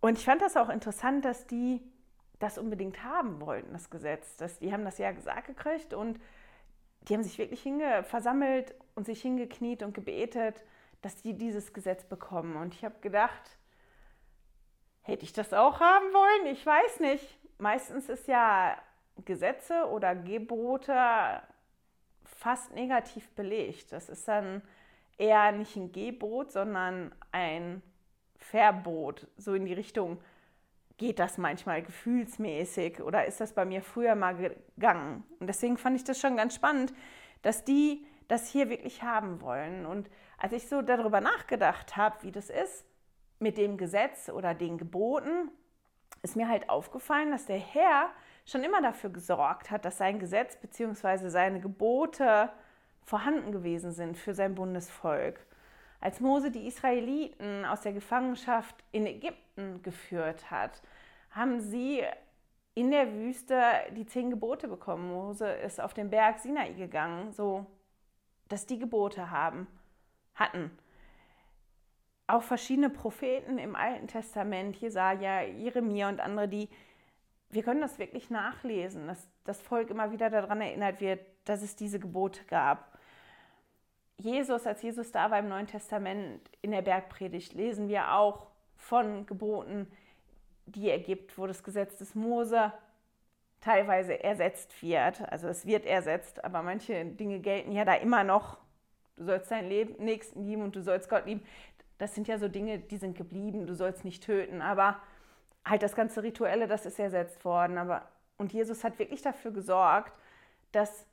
Und 0.00 0.18
ich 0.18 0.24
fand 0.24 0.40
das 0.42 0.56
auch 0.56 0.68
interessant, 0.68 1.24
dass 1.24 1.46
die 1.46 1.80
das 2.38 2.56
unbedingt 2.56 3.02
haben 3.02 3.40
wollten, 3.40 3.72
das 3.72 3.90
Gesetz. 3.90 4.36
Dass, 4.36 4.60
die 4.60 4.72
haben 4.72 4.84
das 4.84 4.98
ja 4.98 5.10
gesagt 5.10 5.48
gekriegt 5.48 5.92
und 5.92 6.20
die 7.02 7.14
haben 7.14 7.22
sich 7.22 7.38
wirklich 7.38 7.66
versammelt 8.04 8.74
und 8.94 9.06
sich 9.06 9.22
hingekniet 9.22 9.82
und 9.82 9.94
gebetet, 9.94 10.62
dass 11.02 11.22
die 11.22 11.34
dieses 11.34 11.72
Gesetz 11.72 12.04
bekommen. 12.04 12.56
Und 12.56 12.74
ich 12.74 12.84
habe 12.84 12.96
gedacht, 13.00 13.58
hätte 15.02 15.24
ich 15.24 15.32
das 15.32 15.52
auch 15.52 15.80
haben 15.80 16.12
wollen? 16.12 16.52
Ich 16.52 16.64
weiß 16.64 17.00
nicht. 17.00 17.38
Meistens 17.58 18.08
ist 18.08 18.28
ja 18.28 18.76
Gesetze 19.24 19.86
oder 19.86 20.14
Gebote 20.14 21.42
fast 22.24 22.72
negativ 22.74 23.28
belegt. 23.30 23.92
Das 23.92 24.08
ist 24.08 24.28
dann 24.28 24.62
eher 25.16 25.52
nicht 25.52 25.76
ein 25.76 25.92
Gebot, 25.92 26.52
sondern 26.52 27.14
ein 27.32 27.82
Verbot, 28.36 29.26
so 29.36 29.54
in 29.54 29.64
die 29.64 29.74
Richtung, 29.74 30.18
geht 30.96 31.18
das 31.18 31.38
manchmal 31.38 31.82
gefühlsmäßig 31.82 33.00
oder 33.00 33.24
ist 33.24 33.40
das 33.40 33.52
bei 33.52 33.64
mir 33.64 33.82
früher 33.82 34.14
mal 34.14 34.36
gegangen? 34.36 35.24
Und 35.38 35.46
deswegen 35.46 35.76
fand 35.76 35.96
ich 35.96 36.04
das 36.04 36.20
schon 36.20 36.36
ganz 36.36 36.54
spannend, 36.54 36.92
dass 37.42 37.64
die 37.64 38.04
das 38.28 38.48
hier 38.48 38.68
wirklich 38.68 39.02
haben 39.02 39.40
wollen. 39.40 39.86
Und 39.86 40.08
als 40.36 40.52
ich 40.52 40.68
so 40.68 40.82
darüber 40.82 41.20
nachgedacht 41.20 41.96
habe, 41.96 42.22
wie 42.22 42.30
das 42.30 42.50
ist 42.50 42.84
mit 43.38 43.56
dem 43.56 43.76
Gesetz 43.76 44.28
oder 44.28 44.54
den 44.54 44.78
Geboten, 44.78 45.50
ist 46.22 46.36
mir 46.36 46.48
halt 46.48 46.68
aufgefallen, 46.68 47.30
dass 47.30 47.46
der 47.46 47.58
Herr 47.58 48.10
schon 48.44 48.64
immer 48.64 48.82
dafür 48.82 49.10
gesorgt 49.10 49.70
hat, 49.70 49.84
dass 49.84 49.98
sein 49.98 50.18
Gesetz 50.18 50.56
bzw. 50.56 51.28
seine 51.28 51.60
Gebote 51.60 52.50
vorhanden 53.04 53.52
gewesen 53.52 53.92
sind 53.92 54.16
für 54.16 54.34
sein 54.34 54.54
Bundesvolk. 54.54 55.46
Als 56.00 56.20
Mose 56.20 56.50
die 56.50 56.66
Israeliten 56.66 57.64
aus 57.64 57.80
der 57.80 57.92
Gefangenschaft 57.92 58.76
in 58.92 59.06
Ägypten 59.06 59.82
geführt 59.82 60.50
hat, 60.50 60.82
haben 61.30 61.60
sie 61.60 62.04
in 62.74 62.90
der 62.90 63.12
Wüste 63.12 63.60
die 63.96 64.06
zehn 64.06 64.30
Gebote 64.30 64.68
bekommen. 64.68 65.08
Mose 65.12 65.48
ist 65.48 65.80
auf 65.80 65.94
den 65.94 66.10
Berg 66.10 66.38
Sinai 66.38 66.72
gegangen, 66.72 67.32
so 67.32 67.66
dass 68.48 68.66
die 68.66 68.78
Gebote 68.78 69.30
haben, 69.30 69.66
hatten. 70.34 70.70
Auch 72.26 72.42
verschiedene 72.42 72.90
Propheten 72.90 73.58
im 73.58 73.74
Alten 73.74 74.06
Testament, 74.06 74.76
Jesaja, 74.76 75.42
Jeremia 75.42 76.08
und 76.08 76.20
andere, 76.20 76.48
die, 76.48 76.68
wir 77.50 77.62
können 77.62 77.80
das 77.80 77.98
wirklich 77.98 78.30
nachlesen, 78.30 79.06
dass 79.06 79.26
das 79.44 79.60
Volk 79.60 79.90
immer 79.90 80.12
wieder 80.12 80.28
daran 80.28 80.60
erinnert 80.60 81.00
wird, 81.00 81.20
dass 81.44 81.62
es 81.62 81.76
diese 81.76 81.98
Gebote 81.98 82.44
gab. 82.44 82.98
Jesus, 84.18 84.66
als 84.66 84.82
Jesus 84.82 85.12
da 85.12 85.30
war 85.30 85.38
im 85.38 85.48
Neuen 85.48 85.66
Testament 85.66 86.42
in 86.60 86.72
der 86.72 86.82
Bergpredigt, 86.82 87.54
lesen 87.54 87.88
wir 87.88 88.12
auch 88.14 88.48
von 88.76 89.24
Geboten, 89.26 89.90
die 90.66 90.90
er 90.90 90.98
gibt, 90.98 91.38
wo 91.38 91.46
das 91.46 91.62
Gesetz 91.62 91.96
des 91.96 92.14
Mose 92.14 92.72
teilweise 93.60 94.22
ersetzt 94.22 94.82
wird. 94.82 95.30
Also 95.30 95.48
es 95.48 95.66
wird 95.66 95.86
ersetzt, 95.86 96.44
aber 96.44 96.62
manche 96.62 97.04
Dinge 97.04 97.40
gelten 97.40 97.72
ja 97.72 97.84
da 97.84 97.94
immer 97.94 98.24
noch. 98.24 98.58
Du 99.16 99.24
sollst 99.24 99.50
deinen 99.50 99.68
Leben, 99.68 100.02
Nächsten 100.04 100.44
lieben 100.44 100.62
und 100.62 100.76
du 100.76 100.82
sollst 100.82 101.08
Gott 101.08 101.26
lieben. 101.26 101.42
Das 101.98 102.14
sind 102.14 102.28
ja 102.28 102.38
so 102.38 102.48
Dinge, 102.48 102.78
die 102.78 102.96
sind 102.96 103.16
geblieben. 103.16 103.66
Du 103.66 103.74
sollst 103.74 104.04
nicht 104.04 104.22
töten, 104.22 104.62
aber 104.62 105.00
halt 105.64 105.82
das 105.82 105.96
ganze 105.96 106.22
Rituelle, 106.22 106.68
das 106.68 106.86
ist 106.86 106.98
ersetzt 106.98 107.44
worden. 107.44 107.78
Aber 107.78 108.08
und 108.36 108.52
Jesus 108.52 108.84
hat 108.84 108.98
wirklich 108.98 109.22
dafür 109.22 109.50
gesorgt, 109.50 110.12
dass 110.72 111.06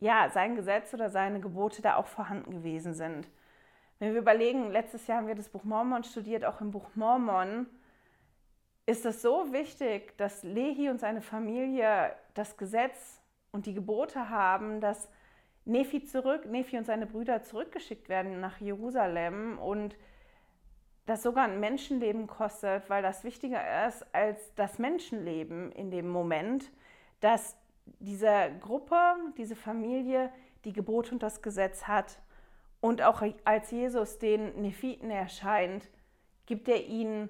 ja, 0.00 0.30
sein 0.30 0.56
Gesetz 0.56 0.92
oder 0.94 1.10
seine 1.10 1.38
Gebote 1.38 1.80
da 1.80 1.96
auch 1.96 2.06
vorhanden 2.06 2.50
gewesen 2.50 2.94
sind. 2.94 3.28
Wenn 3.98 4.14
wir 4.14 4.20
überlegen, 4.20 4.72
letztes 4.72 5.06
Jahr 5.06 5.18
haben 5.18 5.28
wir 5.28 5.36
das 5.36 5.48
Buch 5.48 5.62
Mormon 5.62 6.02
studiert, 6.02 6.44
auch 6.44 6.60
im 6.60 6.72
Buch 6.72 6.88
Mormon 6.96 7.66
ist 8.86 9.06
es 9.06 9.22
so 9.22 9.52
wichtig, 9.52 10.16
dass 10.18 10.42
Lehi 10.42 10.88
und 10.88 10.98
seine 10.98 11.22
Familie 11.22 12.14
das 12.34 12.56
Gesetz 12.56 13.20
und 13.52 13.66
die 13.66 13.74
Gebote 13.74 14.28
haben, 14.28 14.80
dass 14.80 15.08
Nephi 15.64 16.04
zurück, 16.04 16.46
Nephi 16.46 16.78
und 16.78 16.84
seine 16.84 17.06
Brüder 17.06 17.42
zurückgeschickt 17.42 18.08
werden 18.08 18.40
nach 18.40 18.60
Jerusalem 18.60 19.58
und 19.58 19.96
das 21.06 21.22
sogar 21.22 21.44
ein 21.44 21.60
Menschenleben 21.60 22.26
kostet, 22.26 22.88
weil 22.88 23.02
das 23.02 23.24
wichtiger 23.24 23.86
ist 23.86 24.04
als 24.14 24.54
das 24.54 24.78
Menschenleben 24.78 25.72
in 25.72 25.90
dem 25.90 26.08
Moment, 26.08 26.70
dass 27.20 27.56
diese 27.98 28.50
Gruppe, 28.60 28.96
diese 29.36 29.56
Familie 29.56 30.30
die 30.64 30.72
Gebote 30.72 31.12
und 31.12 31.22
das 31.22 31.42
Gesetz 31.42 31.84
hat. 31.84 32.18
Und 32.80 33.02
auch 33.02 33.22
als 33.44 33.70
Jesus 33.70 34.18
den 34.18 34.60
Nephiten 34.60 35.10
erscheint, 35.10 35.88
gibt 36.46 36.68
er 36.68 36.84
ihnen 36.86 37.28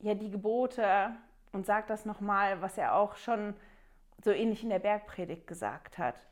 ja 0.00 0.14
die 0.14 0.30
Gebote 0.30 1.10
und 1.52 1.66
sagt 1.66 1.90
das 1.90 2.04
nochmal, 2.04 2.60
was 2.62 2.78
er 2.78 2.94
auch 2.94 3.16
schon 3.16 3.54
so 4.22 4.30
ähnlich 4.30 4.62
in 4.62 4.70
der 4.70 4.78
Bergpredigt 4.78 5.46
gesagt 5.46 5.98
hat. 5.98 6.26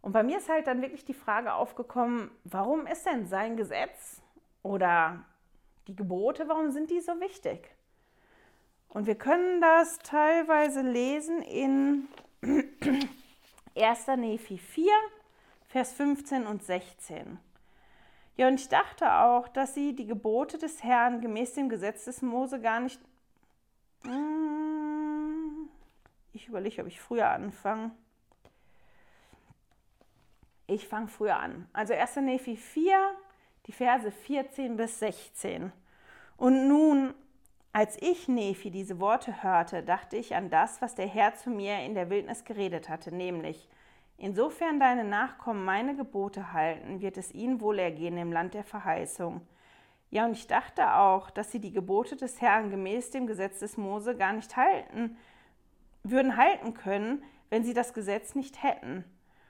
Und 0.00 0.12
bei 0.12 0.22
mir 0.22 0.38
ist 0.38 0.48
halt 0.48 0.66
dann 0.66 0.82
wirklich 0.82 1.04
die 1.04 1.14
Frage 1.14 1.52
aufgekommen, 1.52 2.30
warum 2.44 2.86
ist 2.86 3.06
denn 3.06 3.26
sein 3.26 3.56
Gesetz 3.56 4.22
oder 4.62 5.24
die 5.86 5.96
Gebote, 5.96 6.48
warum 6.48 6.70
sind 6.70 6.90
die 6.90 7.00
so 7.00 7.20
wichtig? 7.20 7.74
Und 8.88 9.06
wir 9.06 9.16
können 9.16 9.60
das 9.60 9.98
teilweise 9.98 10.80
lesen 10.82 11.42
in 11.42 12.08
1. 13.76 14.06
Nephi 14.16 14.58
4, 14.58 14.92
Vers 15.68 15.92
15 15.92 16.46
und 16.46 16.62
16. 16.62 17.38
Ja, 18.38 18.46
und 18.46 18.60
ich 18.60 18.68
dachte 18.68 19.12
auch, 19.12 19.48
dass 19.48 19.74
sie 19.74 19.96
die 19.96 20.06
Gebote 20.06 20.58
des 20.58 20.84
Herrn 20.84 21.20
gemäß 21.20 21.54
dem 21.54 21.68
Gesetz 21.68 22.04
des 22.04 22.22
Mose 22.22 22.60
gar 22.60 22.78
nicht. 22.78 23.00
Hm, 24.04 25.68
ich 26.32 26.46
überlege, 26.46 26.82
ob 26.82 26.86
ich 26.86 27.00
früher 27.00 27.28
anfange. 27.28 27.90
Ich 30.68 30.86
fange 30.86 31.08
früher 31.08 31.36
an. 31.36 31.68
Also 31.72 31.94
1. 31.94 32.16
Nephi 32.16 32.56
4, 32.56 32.96
die 33.66 33.72
Verse 33.72 34.08
14 34.08 34.76
bis 34.76 35.00
16. 35.00 35.72
Und 36.36 36.68
nun 36.68 37.14
als 37.72 38.00
ich, 38.00 38.28
Nephi, 38.28 38.70
diese 38.70 39.00
Worte 39.00 39.42
hörte, 39.42 39.82
dachte 39.82 40.16
ich 40.16 40.36
an 40.36 40.48
das, 40.48 40.80
was 40.80 40.94
der 40.94 41.08
Herr 41.08 41.34
zu 41.34 41.50
mir 41.50 41.80
in 41.80 41.94
der 41.94 42.08
Wildnis 42.08 42.44
geredet 42.44 42.88
hatte, 42.88 43.12
nämlich, 43.12 43.68
insofern 44.18 44.78
deine 44.78 45.04
Nachkommen 45.04 45.64
meine 45.64 45.96
Gebote 45.96 46.52
halten, 46.52 47.00
wird 47.00 47.16
es 47.16 47.32
ihnen 47.32 47.60
wohlergehen 47.60 48.18
im 48.18 48.32
Land 48.32 48.54
der 48.54 48.64
Verheißung. 48.64 49.40
Ja, 50.10 50.24
und 50.24 50.32
ich 50.32 50.46
dachte 50.46 50.94
auch, 50.94 51.30
dass 51.30 51.52
sie 51.52 51.60
die 51.60 51.72
Gebote 51.72 52.16
des 52.16 52.40
Herrn 52.40 52.70
gemäß 52.70 53.10
dem 53.10 53.26
Gesetz 53.26 53.60
des 53.60 53.76
Mose 53.76 54.16
gar 54.16 54.32
nicht 54.32 54.56
halten, 54.56 55.16
würden 56.02 56.36
halten 56.36 56.74
können, 56.74 57.22
wenn 57.50 57.64
sie 57.64 57.74
das 57.74 57.94
Gesetz 57.94 58.34
nicht 58.34 58.62
hätten. 58.62 59.04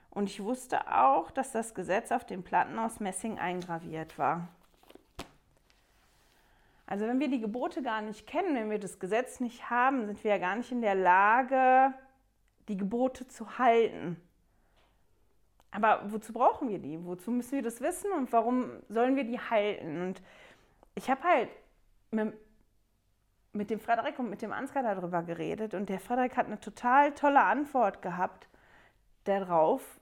Und 0.09 0.29
ich 0.29 0.43
wusste 0.43 0.93
auch, 0.93 1.31
dass 1.31 1.51
das 1.51 1.75
Gesetz 1.75 2.11
auf 2.11 2.25
den 2.25 2.43
Platten 2.43 2.77
aus 2.79 2.99
Messing 2.99 3.39
eingraviert 3.39 4.17
war. 4.17 4.49
Also 6.87 7.05
wenn 7.05 7.19
wir 7.19 7.29
die 7.29 7.39
Gebote 7.39 7.83
gar 7.83 8.01
nicht 8.01 8.25
kennen, 8.25 8.55
wenn 8.55 8.71
wir 8.71 8.79
das 8.79 8.99
Gesetz 8.99 9.39
nicht 9.39 9.69
haben, 9.69 10.07
sind 10.07 10.23
wir 10.23 10.31
ja 10.31 10.37
gar 10.39 10.55
nicht 10.55 10.71
in 10.71 10.81
der 10.81 10.95
Lage, 10.95 11.93
die 12.67 12.77
Gebote 12.77 13.27
zu 13.27 13.59
halten. 13.59 14.19
Aber 15.71 16.01
wozu 16.11 16.33
brauchen 16.33 16.69
wir 16.69 16.79
die? 16.79 17.03
Wozu 17.05 17.31
müssen 17.31 17.53
wir 17.53 17.61
das 17.61 17.81
wissen 17.81 18.11
und 18.11 18.31
warum 18.31 18.71
sollen 18.89 19.15
wir 19.15 19.23
die 19.23 19.39
halten? 19.39 20.01
Und 20.01 20.21
ich 20.95 21.09
habe 21.09 21.23
halt 21.23 21.49
mit, 23.53 23.69
dem 23.69 23.79
Frederik 23.79 24.17
und 24.19 24.29
mit 24.29 24.41
dem 24.41 24.51
Ansgar 24.51 24.83
darüber 24.83 25.21
geredet 25.23 25.73
und 25.73 25.89
der 25.89 25.99
Frederik 25.99 26.37
hat 26.37 26.47
eine 26.47 26.59
total 26.59 27.13
tolle 27.13 27.43
Antwort 27.43 28.01
gehabt 28.01 28.47
darauf, 29.25 29.99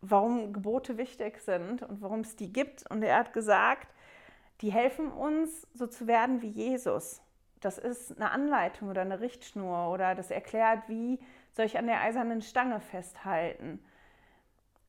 warum 0.00 0.52
Gebote 0.52 0.96
wichtig 0.98 1.40
sind 1.40 1.82
und 1.82 2.00
warum 2.00 2.20
es 2.20 2.36
die 2.36 2.52
gibt. 2.52 2.88
Und 2.90 3.02
er 3.02 3.18
hat 3.18 3.32
gesagt, 3.32 3.88
die 4.60 4.70
helfen 4.70 5.10
uns, 5.10 5.66
so 5.74 5.86
zu 5.86 6.06
werden 6.06 6.42
wie 6.42 6.48
Jesus. 6.48 7.20
Das 7.60 7.78
ist 7.78 8.16
eine 8.16 8.30
Anleitung 8.30 8.88
oder 8.88 9.00
eine 9.00 9.20
Richtschnur 9.20 9.90
oder 9.90 10.14
das 10.14 10.30
erklärt, 10.30 10.88
wie 10.88 11.18
soll 11.52 11.66
ich 11.66 11.76
an 11.76 11.86
der 11.86 12.00
eisernen 12.00 12.40
Stange 12.40 12.80
festhalten. 12.80 13.80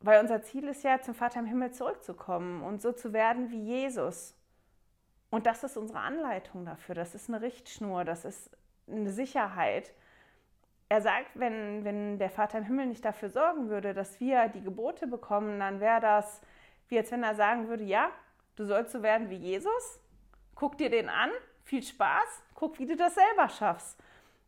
Weil 0.02 0.22
unser 0.22 0.42
Ziel 0.42 0.68
ist 0.68 0.84
ja, 0.84 1.02
zum 1.02 1.14
Vater 1.14 1.40
im 1.40 1.46
Himmel 1.46 1.72
zurückzukommen 1.72 2.64
und 2.64 2.82
so 2.82 2.92
zu 2.92 3.14
werden 3.14 3.52
wie 3.52 3.62
Jesus. 3.62 4.36
Und 5.30 5.46
das 5.46 5.64
ist 5.64 5.78
unsere 5.78 6.00
Anleitung 6.00 6.66
dafür. 6.66 6.96
Das 6.96 7.16
ist 7.16 7.30
eine 7.30 7.42
Richtschnur, 7.42 8.06
das 8.06 8.26
ist 8.26 8.50
eine 8.88 9.12
Sicherheit. 9.12 9.94
Er 10.88 11.02
sagt, 11.02 11.28
wenn, 11.36 11.84
wenn 11.84 12.18
der 12.18 12.30
Vater 12.30 12.58
im 12.58 12.64
Himmel 12.64 12.88
nicht 12.88 13.06
dafür 13.06 13.30
sorgen 13.30 13.70
würde, 13.70 13.94
dass 13.94 14.20
wir 14.20 14.48
die 14.48 14.64
Gebote 14.64 15.06
bekommen, 15.06 15.60
dann 15.60 15.80
wäre 15.80 16.02
das, 16.02 16.42
wie 16.88 16.98
als 16.98 17.12
wenn 17.12 17.22
er 17.22 17.36
sagen 17.36 17.68
würde, 17.68 17.84
ja, 17.84 18.10
Du 18.60 18.66
sollst 18.66 18.92
so 18.92 19.02
werden 19.02 19.30
wie 19.30 19.38
Jesus. 19.38 20.02
Guck 20.54 20.78
dir 20.78 20.90
den 20.90 21.08
an. 21.08 21.30
Viel 21.64 21.82
Spaß. 21.82 22.44
Guck, 22.56 22.78
wie 22.78 22.86
du 22.86 22.98
das 22.98 23.16
selber 23.16 23.48
schaffst. 23.48 23.98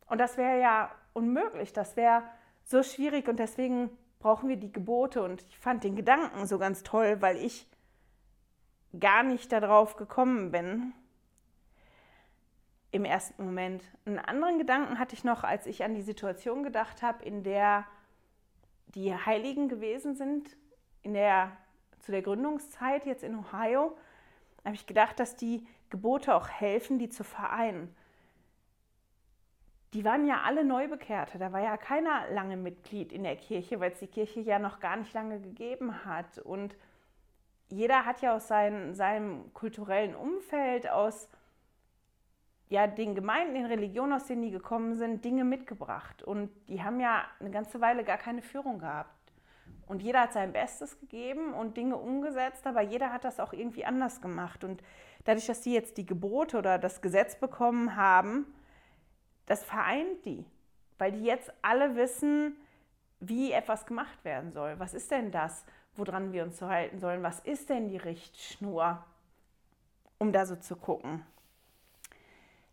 Und 0.04 0.18
das 0.18 0.36
wäre 0.36 0.60
ja 0.60 0.90
unmöglich. 1.14 1.72
Das 1.72 1.96
wäre 1.96 2.22
so 2.62 2.82
schwierig. 2.82 3.26
Und 3.26 3.38
deswegen 3.38 3.88
brauchen 4.22 4.48
wir 4.48 4.56
die 4.56 4.72
Gebote. 4.72 5.22
Und 5.22 5.42
ich 5.42 5.58
fand 5.58 5.84
den 5.84 5.96
Gedanken 5.96 6.46
so 6.46 6.58
ganz 6.58 6.82
toll, 6.82 7.20
weil 7.20 7.36
ich 7.36 7.66
gar 8.98 9.22
nicht 9.22 9.52
darauf 9.52 9.96
gekommen 9.96 10.50
bin 10.50 10.94
im 12.90 13.04
ersten 13.04 13.44
Moment. 13.44 13.82
Einen 14.04 14.18
anderen 14.18 14.58
Gedanken 14.58 14.98
hatte 14.98 15.14
ich 15.14 15.24
noch, 15.24 15.44
als 15.44 15.66
ich 15.66 15.82
an 15.82 15.94
die 15.94 16.02
Situation 16.02 16.62
gedacht 16.62 17.02
habe, 17.02 17.24
in 17.24 17.42
der 17.42 17.86
die 18.94 19.14
Heiligen 19.14 19.68
gewesen 19.68 20.14
sind, 20.14 20.56
in 21.02 21.14
der, 21.14 21.56
zu 22.00 22.12
der 22.12 22.20
Gründungszeit 22.20 23.06
jetzt 23.06 23.24
in 23.24 23.34
Ohio, 23.34 23.96
habe 24.64 24.74
ich 24.74 24.86
gedacht, 24.86 25.18
dass 25.18 25.36
die 25.36 25.66
Gebote 25.88 26.34
auch 26.34 26.48
helfen, 26.48 26.98
die 26.98 27.08
zu 27.08 27.24
vereinen. 27.24 27.94
Die 29.94 30.04
waren 30.04 30.26
ja 30.26 30.42
alle 30.42 30.64
Neubekehrte, 30.64 31.38
da 31.38 31.52
war 31.52 31.60
ja 31.60 31.76
keiner 31.76 32.30
lange 32.30 32.56
Mitglied 32.56 33.12
in 33.12 33.24
der 33.24 33.36
Kirche, 33.36 33.78
weil 33.78 33.92
es 33.92 33.98
die 33.98 34.06
Kirche 34.06 34.40
ja 34.40 34.58
noch 34.58 34.80
gar 34.80 34.96
nicht 34.96 35.12
lange 35.12 35.38
gegeben 35.40 36.06
hat. 36.06 36.38
Und 36.38 36.74
jeder 37.68 38.06
hat 38.06 38.22
ja 38.22 38.34
aus 38.34 38.48
sein, 38.48 38.94
seinem 38.94 39.52
kulturellen 39.52 40.14
Umfeld, 40.14 40.88
aus 40.88 41.28
ja, 42.72 42.86
den 42.86 43.14
Gemeinden, 43.14 43.54
den 43.54 43.66
Religionen, 43.66 44.14
aus 44.14 44.24
denen 44.24 44.40
die 44.40 44.50
gekommen 44.50 44.96
sind, 44.96 45.26
Dinge 45.26 45.44
mitgebracht. 45.44 46.22
Und 46.22 46.50
die 46.68 46.82
haben 46.82 47.00
ja 47.00 47.24
eine 47.38 47.50
ganze 47.50 47.82
Weile 47.82 48.02
gar 48.02 48.16
keine 48.16 48.40
Führung 48.40 48.78
gehabt. 48.78 49.10
Und 49.86 50.02
jeder 50.02 50.22
hat 50.22 50.32
sein 50.32 50.54
Bestes 50.54 50.98
gegeben 50.98 51.52
und 51.52 51.76
Dinge 51.76 51.98
umgesetzt, 51.98 52.66
aber 52.66 52.80
jeder 52.80 53.12
hat 53.12 53.24
das 53.24 53.40
auch 53.40 53.52
irgendwie 53.52 53.84
anders 53.84 54.22
gemacht. 54.22 54.64
Und 54.64 54.82
dadurch, 55.24 55.46
dass 55.46 55.60
die 55.60 55.74
jetzt 55.74 55.98
die 55.98 56.06
Gebote 56.06 56.56
oder 56.56 56.78
das 56.78 57.02
Gesetz 57.02 57.38
bekommen 57.38 57.94
haben, 57.94 58.46
das 59.46 59.64
vereint 59.64 60.24
die. 60.24 60.44
Weil 60.98 61.12
die 61.12 61.24
jetzt 61.24 61.52
alle 61.62 61.96
wissen, 61.96 62.56
wie 63.20 63.52
etwas 63.52 63.86
gemacht 63.86 64.24
werden 64.24 64.52
soll. 64.52 64.78
Was 64.78 64.94
ist 64.94 65.10
denn 65.10 65.30
das, 65.30 65.64
woran 65.94 66.32
wir 66.32 66.42
uns 66.42 66.56
zu 66.56 66.68
halten 66.68 66.98
sollen? 66.98 67.22
Was 67.22 67.40
ist 67.40 67.70
denn 67.70 67.88
die 67.88 67.96
Richtschnur, 67.96 69.04
um 70.18 70.32
da 70.32 70.44
so 70.46 70.56
zu 70.56 70.76
gucken? 70.76 71.24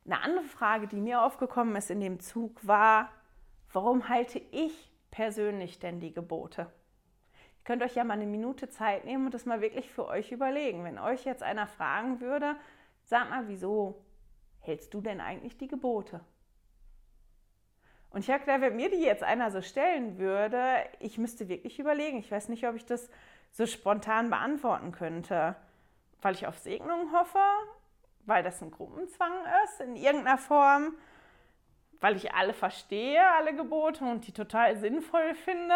Eine 0.06 0.24
andere 0.24 0.46
Frage, 0.46 0.88
die 0.88 1.00
mir 1.00 1.22
aufgekommen 1.24 1.76
ist 1.76 1.92
in 1.92 2.00
dem 2.00 2.20
Zug, 2.20 2.66
war, 2.66 3.10
warum 3.72 4.10
halte 4.10 4.40
ich 4.52 4.92
persönlich 5.12 5.78
denn 5.80 6.00
die 6.00 6.14
Gebote? 6.14 6.62
Ihr 6.62 7.64
könnt 7.64 7.84
euch 7.84 7.96
ja 7.96 8.04
mal 8.04 8.16
eine 8.16 8.26
Minute 8.26 8.70
Zeit 8.70 9.06
nehmen 9.06 9.26
und 9.26 9.36
das 9.36 9.46
mal 9.46 9.62
wirklich 9.62 9.92
für 9.92 10.08
euch 10.08 10.32
überlegen. 10.32 10.84
Wenn 10.84 10.98
euch 10.98 11.26
jetzt 11.26 11.44
einer 11.44 11.68
fragen 11.68 12.22
würde, 12.22 12.56
sag 13.04 13.30
mal, 13.30 13.48
wieso 13.48 14.02
hältst 14.62 14.94
du 14.96 15.02
denn 15.02 15.22
eigentlich 15.22 15.58
die 15.58 15.68
Gebote? 15.68 16.22
Und 18.12 18.22
ich 18.22 18.30
habe 18.30 18.40
gedacht, 18.40 18.62
wenn 18.62 18.76
mir 18.76 18.90
die 18.90 19.02
jetzt 19.02 19.24
einer 19.24 19.52
so 19.52 19.62
stellen 19.62 20.18
würde, 20.18 20.84
ich 21.00 21.18
müsste 21.18 21.48
wirklich 21.48 21.80
überlegen. 21.80 22.18
Ich 22.18 22.32
weiß 22.32 22.50
nicht, 22.50 22.68
ob 22.68 22.76
ich 22.76 22.86
das 22.86 23.10
so 23.52 23.66
spontan 23.66 24.30
beantworten 24.30 24.92
könnte, 24.92 25.56
weil 26.22 26.34
ich 26.34 26.48
auf 26.48 26.58
Segnungen 26.58 27.12
hoffe 27.12 27.40
weil 28.30 28.44
das 28.44 28.62
ein 28.62 28.72
Gruppenzwang 28.72 29.34
ist 29.66 29.82
in 29.82 29.96
irgendeiner 29.96 30.38
Form, 30.38 30.96
weil 32.00 32.16
ich 32.16 32.34
alle 32.34 32.54
verstehe, 32.54 33.22
alle 33.32 33.54
Gebote 33.54 34.06
und 34.06 34.26
die 34.28 34.32
total 34.32 34.78
sinnvoll 34.78 35.36
finde. 35.36 35.76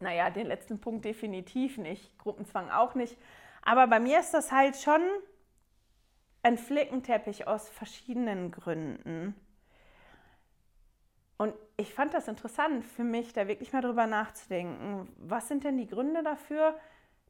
Naja, 0.00 0.28
den 0.28 0.48
letzten 0.48 0.80
Punkt 0.80 1.04
definitiv 1.06 1.78
nicht, 1.78 2.18
Gruppenzwang 2.18 2.70
auch 2.70 2.94
nicht. 2.94 3.16
Aber 3.62 3.86
bei 3.86 4.00
mir 4.00 4.20
ist 4.20 4.34
das 4.34 4.52
halt 4.52 4.76
schon 4.76 5.00
ein 6.42 6.58
Flickenteppich 6.58 7.46
aus 7.46 7.70
verschiedenen 7.70 8.50
Gründen. 8.50 9.34
Und 11.44 11.52
ich 11.76 11.92
fand 11.92 12.14
das 12.14 12.26
interessant 12.26 12.86
für 12.86 13.04
mich, 13.04 13.34
da 13.34 13.46
wirklich 13.46 13.74
mal 13.74 13.82
drüber 13.82 14.06
nachzudenken. 14.06 15.06
Was 15.18 15.46
sind 15.46 15.62
denn 15.64 15.76
die 15.76 15.86
Gründe 15.86 16.22
dafür, 16.22 16.74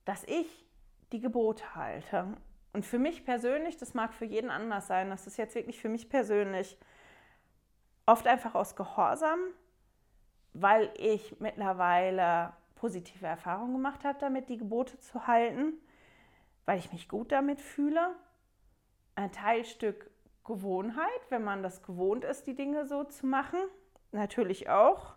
dass 0.04 0.22
ich 0.22 0.64
die 1.10 1.18
Gebote 1.18 1.74
halte? 1.74 2.36
Und 2.72 2.86
für 2.86 3.00
mich 3.00 3.24
persönlich, 3.24 3.76
das 3.76 3.92
mag 3.92 4.14
für 4.14 4.24
jeden 4.24 4.50
anders 4.50 4.86
sein, 4.86 5.10
das 5.10 5.26
ist 5.26 5.36
jetzt 5.36 5.56
wirklich 5.56 5.80
für 5.80 5.88
mich 5.88 6.08
persönlich, 6.08 6.78
oft 8.06 8.28
einfach 8.28 8.54
aus 8.54 8.76
Gehorsam, 8.76 9.40
weil 10.52 10.92
ich 10.96 11.40
mittlerweile 11.40 12.52
positive 12.76 13.26
Erfahrungen 13.26 13.72
gemacht 13.72 14.04
habe, 14.04 14.20
damit 14.20 14.48
die 14.48 14.58
Gebote 14.58 14.96
zu 15.00 15.26
halten, 15.26 15.72
weil 16.66 16.78
ich 16.78 16.92
mich 16.92 17.08
gut 17.08 17.32
damit 17.32 17.60
fühle. 17.60 18.14
Ein 19.16 19.32
Teilstück 19.32 20.08
Gewohnheit, 20.44 21.20
wenn 21.30 21.42
man 21.42 21.64
das 21.64 21.82
gewohnt 21.82 22.22
ist, 22.22 22.46
die 22.46 22.54
Dinge 22.54 22.86
so 22.86 23.02
zu 23.02 23.26
machen. 23.26 23.58
Natürlich 24.14 24.68
auch, 24.68 25.16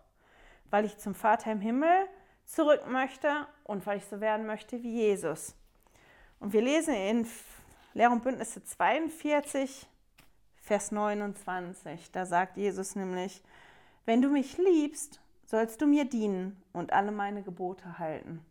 weil 0.70 0.84
ich 0.84 0.98
zum 0.98 1.14
Vater 1.14 1.52
im 1.52 1.60
Himmel 1.60 2.08
zurück 2.44 2.88
möchte 2.88 3.46
und 3.62 3.86
weil 3.86 3.98
ich 3.98 4.04
so 4.06 4.20
werden 4.20 4.44
möchte 4.44 4.82
wie 4.82 4.92
Jesus. 4.92 5.54
Und 6.40 6.52
wir 6.52 6.62
lesen 6.62 6.94
in 6.94 7.26
Lehr 7.94 8.10
und 8.10 8.24
Bündnisse 8.24 8.64
42, 8.64 9.86
Vers 10.56 10.90
29. 10.90 12.10
Da 12.10 12.26
sagt 12.26 12.56
Jesus 12.56 12.96
nämlich, 12.96 13.40
wenn 14.04 14.20
du 14.20 14.30
mich 14.30 14.58
liebst, 14.58 15.20
sollst 15.44 15.80
du 15.80 15.86
mir 15.86 16.04
dienen 16.04 16.60
und 16.72 16.92
alle 16.92 17.12
meine 17.12 17.44
Gebote 17.44 18.00
halten. 18.00 18.44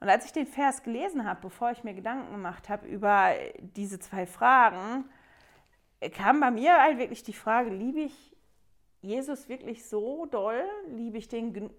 Und 0.00 0.08
als 0.08 0.24
ich 0.24 0.32
den 0.32 0.46
Vers 0.46 0.82
gelesen 0.82 1.26
habe, 1.26 1.42
bevor 1.42 1.70
ich 1.70 1.84
mir 1.84 1.92
Gedanken 1.92 2.32
gemacht 2.32 2.70
habe 2.70 2.86
über 2.88 3.34
diese 3.60 3.98
zwei 4.00 4.24
Fragen, 4.24 5.04
kam 6.14 6.40
bei 6.40 6.50
mir 6.50 6.80
halt 6.80 6.96
wirklich 6.96 7.22
die 7.22 7.34
Frage, 7.34 7.68
liebe 7.68 8.00
ich 8.00 8.32
Jesus 9.02 9.48
wirklich 9.48 9.84
so 9.84 10.26
doll? 10.26 10.64
Liebe 10.88 11.18
ich 11.18 11.28
den 11.28 11.70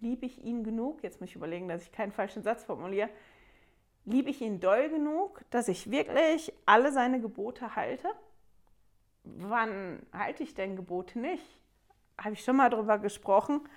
liebe 0.00 0.26
ich 0.26 0.42
ihn 0.42 0.64
genug? 0.64 1.02
Jetzt 1.02 1.20
muss 1.20 1.30
ich 1.30 1.36
überlegen, 1.36 1.68
dass 1.68 1.82
ich 1.82 1.92
keinen 1.92 2.10
falschen 2.10 2.42
Satz 2.42 2.64
formuliere 2.64 3.08
liebe 4.04 4.30
ich 4.30 4.40
ihn 4.40 4.60
doll 4.60 4.88
genug, 4.88 5.42
dass 5.50 5.68
ich 5.68 5.90
wirklich 5.90 6.52
alle 6.66 6.92
seine 6.92 7.20
Gebote 7.20 7.76
halte? 7.76 8.08
Wann 9.24 10.04
halte 10.12 10.42
ich 10.42 10.54
denn 10.54 10.76
Gebote 10.76 11.18
nicht? 11.18 11.44
Habe 12.18 12.34
ich 12.34 12.44
schon 12.44 12.56
mal 12.56 12.70
darüber 12.70 12.98
gesprochen. 12.98 13.68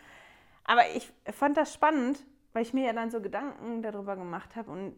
Aber 0.63 0.81
ich 0.95 1.11
fand 1.31 1.57
das 1.57 1.73
spannend, 1.73 2.25
weil 2.53 2.63
ich 2.63 2.73
mir 2.73 2.85
ja 2.85 2.93
dann 2.93 3.11
so 3.11 3.21
Gedanken 3.21 3.83
darüber 3.83 4.15
gemacht 4.15 4.55
habe 4.55 4.71
und 4.71 4.97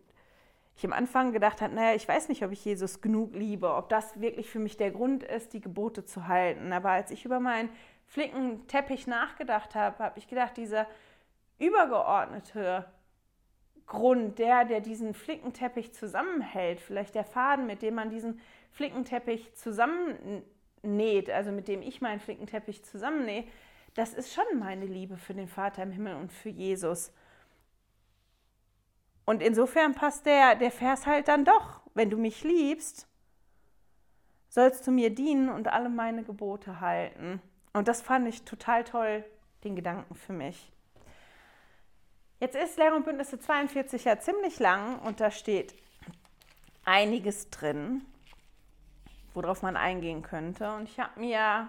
ich 0.78 0.86
am 0.86 0.94
Anfang 0.94 1.32
gedacht 1.32 1.62
habe, 1.62 1.74
naja, 1.74 1.96
ich 1.96 2.08
weiß 2.08 2.30
nicht, 2.30 2.44
ob 2.46 2.52
ich 2.52 2.64
Jesus 2.64 3.02
genug 3.02 3.34
liebe, 3.34 3.74
ob 3.74 3.90
das 3.90 4.22
wirklich 4.22 4.48
für 4.50 4.60
mich 4.60 4.78
der 4.78 4.92
Grund 4.92 5.24
ist, 5.24 5.54
die 5.54 5.60
Gebote 5.60 6.06
zu 6.06 6.28
halten. 6.28 6.72
Aber 6.72 6.92
als 6.92 7.10
ich 7.10 7.26
über 7.26 7.40
meinen 7.40 7.70
Flickenteppich 8.06 9.08
nachgedacht 9.08 9.74
habe, 9.74 10.04
habe 10.04 10.20
ich 10.20 10.28
gedacht, 10.28 10.56
dieser 10.56 10.86
übergeordnete 11.58 12.86
Grund, 13.88 14.38
der, 14.38 14.66
der 14.66 14.82
diesen 14.82 15.16
Flickenteppich 15.16 15.94
zusammenhält, 15.94 16.80
vielleicht 16.80 17.16
der 17.16 17.24
Faden, 17.24 17.66
mit 17.66 17.82
dem 17.82 17.96
man 17.96 18.12
diesen 18.12 18.40
Flickenteppich 18.70 19.56
zusammennäht, 19.56 21.32
also 21.32 21.52
mit 21.52 21.68
dem 21.68 21.82
ich 21.82 22.02
meinen 22.02 22.20
Flickenteppich 22.20 22.86
zusammennähe, 22.86 23.46
das 23.96 24.14
ist 24.14 24.32
schon 24.32 24.60
meine 24.60 24.86
Liebe 24.86 25.18
für 25.18 25.34
den 25.34 25.48
Vater 25.48 25.82
im 25.82 25.92
Himmel 25.92 26.18
und 26.18 26.32
für 26.32 26.50
Jesus. 26.50 27.12
Und 29.28 29.44
insofern 29.44 29.94
passt 29.94 30.26
der, 30.26 30.56
der 30.56 30.72
Vers 30.72 31.06
halt 31.06 31.28
dann 31.28 31.44
doch, 31.44 31.82
wenn 31.94 32.10
du 32.10 32.16
mich 32.16 32.46
liebst, 32.46 33.10
sollst 34.48 34.88
du 34.88 34.92
mir 34.92 35.10
dienen 35.10 35.50
und 35.50 35.68
alle 35.68 35.90
meine 35.90 36.24
Gebote 36.24 36.80
halten. 36.80 37.42
Und 37.74 37.90
das 37.90 38.02
fand 38.02 38.26
ich 38.30 38.44
total 38.44 38.86
toll, 38.86 39.26
den 39.66 39.76
Gedanken 39.76 40.16
für 40.16 40.32
mich. 40.32 40.72
Jetzt 42.40 42.56
ist 42.56 42.78
Lehr 42.78 42.96
und 42.96 43.04
Bündnisse 43.04 43.38
42 43.38 44.06
ja 44.06 44.18
ziemlich 44.18 44.60
lang 44.60 44.98
und 45.00 45.20
da 45.20 45.30
steht 45.30 45.76
einiges 46.86 47.50
drin, 47.50 48.06
worauf 49.34 49.62
man 49.62 49.76
eingehen 49.76 50.22
könnte. 50.22 50.74
Und 50.74 50.88
ich 50.88 51.02
habe 51.02 51.20
mir, 51.20 51.68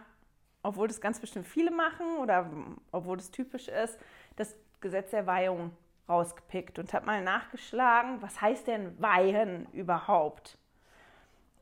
obwohl 0.62 0.87
das 0.87 1.01
ganz 1.01 1.18
bestimmt 1.18 1.49
viele 1.49 1.73
machen 1.73 2.18
oder 2.18 2.49
obwohl 2.92 3.16
das 3.16 3.33
typisch 3.33 3.66
ist, 3.66 3.99
das 4.37 4.55
Gesetz 4.81 5.11
der 5.11 5.27
Weihung 5.27 5.73
rausgepickt 6.09 6.79
und 6.79 6.92
habe 6.94 7.07
mal 7.07 7.23
nachgeschlagen, 7.23 8.23
was 8.23 8.40
heißt 8.40 8.66
denn 8.66 9.01
Weihen 9.01 9.66
überhaupt? 9.73 10.59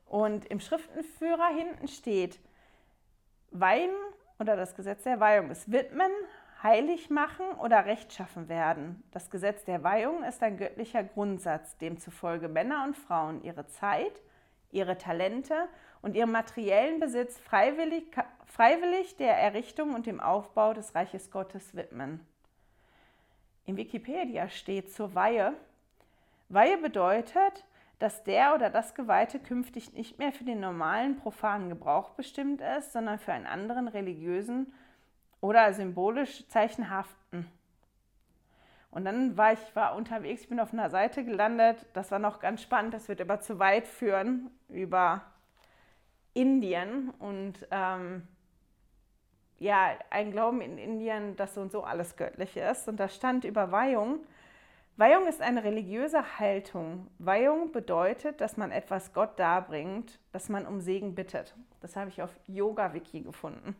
Und 0.05 0.45
im 0.45 0.59
Schriftenführer 0.59 1.47
hinten 1.47 1.87
steht, 1.87 2.39
Weihen 3.51 3.91
oder 4.39 4.55
das 4.55 4.75
Gesetz 4.75 5.03
der 5.03 5.19
Weihung 5.19 5.49
ist 5.51 5.71
widmen, 5.71 6.11
heilig 6.63 7.09
machen 7.09 7.45
oder 7.61 7.85
rechtschaffen 7.85 8.49
werden. 8.49 9.03
Das 9.11 9.29
Gesetz 9.29 9.63
der 9.65 9.83
Weihung 9.83 10.23
ist 10.23 10.41
ein 10.41 10.57
göttlicher 10.57 11.03
Grundsatz, 11.03 11.77
demzufolge 11.77 12.47
Männer 12.47 12.83
und 12.85 12.95
Frauen 12.95 13.43
ihre 13.43 13.67
Zeit, 13.67 14.21
ihre 14.71 14.97
Talente 14.97 15.67
und 16.01 16.15
ihren 16.15 16.31
materiellen 16.31 16.99
Besitz 16.99 17.37
freiwillig, 17.39 18.05
freiwillig 18.45 19.17
der 19.17 19.37
Errichtung 19.37 19.93
und 19.93 20.05
dem 20.05 20.19
Aufbau 20.19 20.73
des 20.73 20.95
Reiches 20.95 21.31
Gottes 21.31 21.75
widmen. 21.75 22.25
In 23.67 23.75
Wikipedia 23.75 24.47
steht 24.47 24.93
zur 24.93 25.13
Weihe, 25.13 25.53
Weihe 26.47 26.77
bedeutet, 26.77 27.65
dass 27.99 28.23
der 28.23 28.55
oder 28.55 28.69
das 28.69 28.95
Geweihte 28.95 29.39
künftig 29.39 29.91
nicht 29.91 30.17
mehr 30.17 30.31
für 30.31 30.45
den 30.45 30.61
normalen 30.61 31.17
profanen 31.17 31.67
Gebrauch 31.67 32.11
bestimmt 32.11 32.61
ist, 32.61 32.93
sondern 32.93 33.19
für 33.19 33.33
einen 33.33 33.45
anderen 33.45 33.89
religiösen 33.89 34.73
oder 35.41 35.73
symbolisch 35.73 36.47
Zeichen 36.47 36.89
haften. 36.89 37.45
Und 38.89 39.03
dann 39.03 39.35
war 39.35 39.51
ich 39.51 39.75
war 39.75 39.95
unterwegs, 39.97 40.43
ich 40.43 40.49
bin 40.49 40.61
auf 40.61 40.71
einer 40.71 40.89
Seite 40.89 41.25
gelandet, 41.25 41.85
das 41.91 42.09
war 42.09 42.19
noch 42.19 42.39
ganz 42.39 42.61
spannend, 42.61 42.93
das 42.93 43.09
wird 43.09 43.19
aber 43.19 43.41
zu 43.41 43.59
weit 43.59 43.85
führen 43.85 44.49
über 44.69 45.23
Indien. 46.33 47.09
Und 47.19 47.67
ähm, 47.71 48.25
ja, 49.59 49.97
ein 50.09 50.31
Glauben 50.31 50.61
in 50.61 50.77
Indien, 50.77 51.35
dass 51.35 51.55
so 51.55 51.61
und 51.61 51.71
so 51.71 51.83
alles 51.83 52.15
göttlich 52.15 52.55
ist. 52.57 52.87
Und 52.87 52.99
da 52.99 53.09
stand 53.09 53.43
über 53.43 53.71
Weihung. 53.71 54.19
Weihung 54.97 55.27
ist 55.27 55.41
eine 55.41 55.63
religiöse 55.63 56.39
Haltung. 56.39 57.07
Weihung 57.19 57.71
bedeutet, 57.71 58.41
dass 58.41 58.57
man 58.57 58.71
etwas 58.71 59.13
Gott 59.13 59.37
darbringt, 59.39 60.19
dass 60.31 60.49
man 60.49 60.65
um 60.65 60.81
Segen 60.81 61.13
bittet. 61.15 61.55
Das 61.81 61.95
habe 61.95 62.09
ich 62.09 62.21
auf 62.21 62.31
Yoga-Wiki 62.47 63.21
gefunden. 63.21 63.75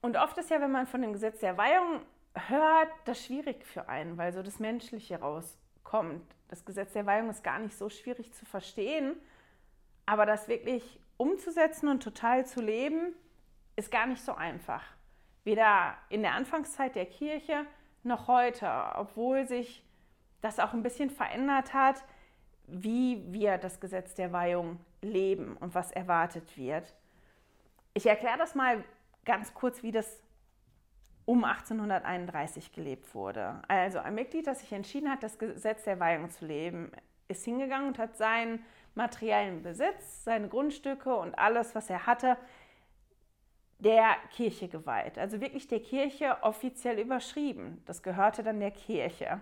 Und 0.00 0.16
oft 0.16 0.38
ist 0.38 0.50
ja, 0.50 0.60
wenn 0.60 0.70
man 0.70 0.86
von 0.86 1.02
dem 1.02 1.12
Gesetz 1.12 1.40
der 1.40 1.58
Weihung 1.58 2.02
hört, 2.34 2.88
das 3.04 3.24
schwierig 3.24 3.66
für 3.66 3.88
einen, 3.88 4.16
weil 4.16 4.32
so 4.32 4.42
das 4.42 4.58
Menschliche 4.58 5.20
rauskommt. 5.20 6.24
Das 6.48 6.64
Gesetz 6.64 6.92
der 6.92 7.04
Weihung 7.04 7.28
ist 7.30 7.44
gar 7.44 7.58
nicht 7.58 7.76
so 7.76 7.90
schwierig 7.90 8.32
zu 8.32 8.46
verstehen, 8.46 9.16
aber 10.06 10.24
das 10.24 10.48
wirklich 10.48 11.00
umzusetzen 11.18 11.88
und 11.88 12.02
total 12.02 12.46
zu 12.46 12.62
leben, 12.62 13.14
ist 13.76 13.90
gar 13.90 14.06
nicht 14.06 14.24
so 14.24 14.34
einfach. 14.34 14.82
Weder 15.44 15.94
in 16.08 16.22
der 16.22 16.32
Anfangszeit 16.32 16.94
der 16.94 17.06
Kirche 17.06 17.66
noch 18.02 18.26
heute, 18.26 18.70
obwohl 18.96 19.46
sich 19.46 19.84
das 20.40 20.58
auch 20.58 20.72
ein 20.72 20.82
bisschen 20.82 21.10
verändert 21.10 21.74
hat, 21.74 22.02
wie 22.66 23.22
wir 23.32 23.58
das 23.58 23.80
Gesetz 23.80 24.14
der 24.14 24.32
Weihung 24.32 24.78
leben 25.02 25.56
und 25.56 25.74
was 25.74 25.90
erwartet 25.90 26.56
wird. 26.56 26.94
Ich 27.94 28.06
erkläre 28.06 28.38
das 28.38 28.54
mal 28.54 28.84
ganz 29.24 29.54
kurz, 29.54 29.82
wie 29.82 29.90
das 29.90 30.22
um 31.24 31.44
1831 31.44 32.72
gelebt 32.72 33.14
wurde. 33.14 33.60
Also 33.68 33.98
ein 33.98 34.14
Mitglied, 34.14 34.46
das 34.46 34.60
sich 34.60 34.72
entschieden 34.72 35.10
hat, 35.10 35.22
das 35.22 35.38
Gesetz 35.38 35.84
der 35.84 36.00
Weihung 36.00 36.30
zu 36.30 36.46
leben, 36.46 36.90
ist 37.28 37.44
hingegangen 37.44 37.88
und 37.88 37.98
hat 37.98 38.16
seinen 38.16 38.64
materiellen 38.98 39.62
Besitz, 39.62 40.24
seine 40.24 40.48
Grundstücke 40.48 41.16
und 41.16 41.38
alles, 41.38 41.74
was 41.74 41.88
er 41.88 42.06
hatte, 42.06 42.36
der 43.78 44.16
Kirche 44.32 44.68
geweiht. 44.68 45.16
Also 45.16 45.40
wirklich 45.40 45.66
der 45.68 45.80
Kirche 45.80 46.36
offiziell 46.42 46.98
überschrieben. 46.98 47.82
Das 47.86 48.02
gehörte 48.02 48.42
dann 48.42 48.60
der 48.60 48.72
Kirche. 48.72 49.40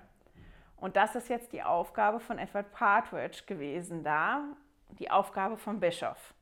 Und 0.77 0.95
das 0.95 1.16
ist 1.16 1.29
jetzt 1.29 1.53
die 1.53 1.64
Aufgabe 1.64 2.21
von 2.21 2.38
Edward 2.38 2.71
Partridge 2.71 3.42
gewesen 3.47 4.05
da, 4.05 4.45
die 5.01 5.11
Aufgabe 5.11 5.57
vom 5.57 5.81
Bischof 5.81 6.37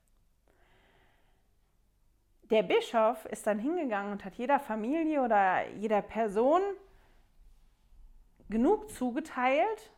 der 2.51 2.63
Bischof 2.63 3.25
ist 3.27 3.47
dann 3.47 3.59
hingegangen 3.59 4.13
und 4.13 4.25
hat 4.25 4.35
jeder 4.35 4.61
Familie 4.61 5.23
oder 5.23 5.67
jeder 5.71 6.03
Person 6.03 6.61
genug 8.49 8.91
zugeteilt, 8.91 9.93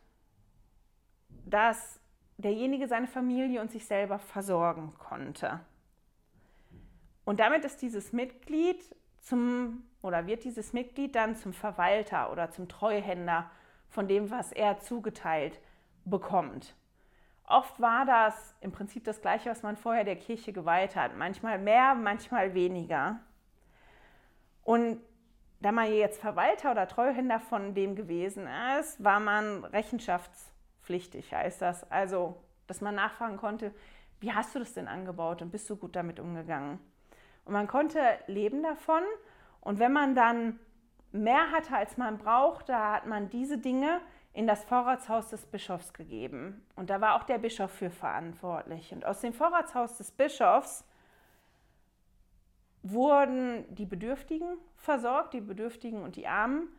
dass 1.45 1.99
derjenige 2.37 2.87
seine 2.87 3.07
Familie 3.07 3.61
und 3.61 3.71
sich 3.71 3.85
selber 3.85 4.19
versorgen 4.19 4.93
konnte. 4.97 5.59
Und 7.25 7.39
damit 7.39 7.65
ist 7.65 7.81
dieses 7.81 8.13
Mitglied 8.13 8.83
zum 9.19 9.83
oder 10.01 10.27
wird 10.27 10.43
dieses 10.43 10.73
Mitglied 10.73 11.15
dann 11.15 11.35
zum 11.35 11.51
Verwalter 11.51 12.31
oder 12.31 12.51
zum 12.51 12.69
Treuhänder 12.69 13.49
von 13.89 14.07
dem, 14.07 14.31
was 14.31 14.51
er 14.51 14.79
zugeteilt 14.79 15.59
bekommt. 16.05 16.75
Oft 17.45 17.79
war 17.79 18.05
das 18.05 18.55
im 18.61 18.71
Prinzip 18.71 19.03
das 19.05 19.21
Gleiche, 19.21 19.49
was 19.49 19.63
man 19.63 19.77
vorher 19.77 20.03
der 20.03 20.17
Kirche 20.17 20.53
geweiht 20.53 20.95
hat. 20.95 21.17
Manchmal 21.17 21.59
mehr, 21.59 21.95
manchmal 21.95 22.53
weniger. 22.53 23.19
Und 24.63 25.01
da 25.61 25.71
man 25.71 25.91
jetzt 25.91 26.21
Verwalter 26.21 26.71
oder 26.71 26.87
Treuhänder 26.87 27.39
von 27.39 27.73
dem 27.73 27.95
gewesen 27.95 28.47
ist, 28.79 29.03
war 29.03 29.19
man 29.19 29.63
rechenschaftspflichtig, 30.87 31.33
heißt 31.33 31.61
das. 31.61 31.89
Also, 31.91 32.35
dass 32.67 32.81
man 32.81 32.95
nachfragen 32.95 33.37
konnte, 33.37 33.73
wie 34.19 34.33
hast 34.33 34.55
du 34.55 34.59
das 34.59 34.73
denn 34.73 34.87
angebaut 34.87 35.41
und 35.41 35.51
bist 35.51 35.69
du 35.69 35.75
gut 35.75 35.95
damit 35.95 36.19
umgegangen? 36.19 36.79
Und 37.45 37.53
man 37.53 37.67
konnte 37.67 37.99
leben 38.27 38.63
davon. 38.63 39.03
Und 39.61 39.79
wenn 39.79 39.93
man 39.93 40.15
dann 40.15 40.59
mehr 41.11 41.51
hatte, 41.51 41.75
als 41.75 41.97
man 41.97 42.17
brauchte, 42.17 42.75
hat 42.75 43.05
man 43.05 43.29
diese 43.29 43.57
Dinge 43.57 44.01
in 44.33 44.47
das 44.47 44.63
Vorratshaus 44.65 45.29
des 45.29 45.45
Bischofs 45.45 45.93
gegeben. 45.93 46.65
Und 46.75 46.89
da 46.89 47.01
war 47.01 47.15
auch 47.15 47.23
der 47.23 47.37
Bischof 47.37 47.71
für 47.71 47.89
verantwortlich. 47.89 48.91
Und 48.91 49.05
aus 49.05 49.21
dem 49.21 49.33
Vorratshaus 49.33 49.97
des 49.97 50.11
Bischofs 50.11 50.85
wurden 52.83 53.65
die 53.73 53.85
Bedürftigen 53.85 54.57
versorgt, 54.75 55.33
die 55.33 55.41
Bedürftigen 55.41 56.03
und 56.03 56.15
die 56.15 56.27
Armen. 56.27 56.69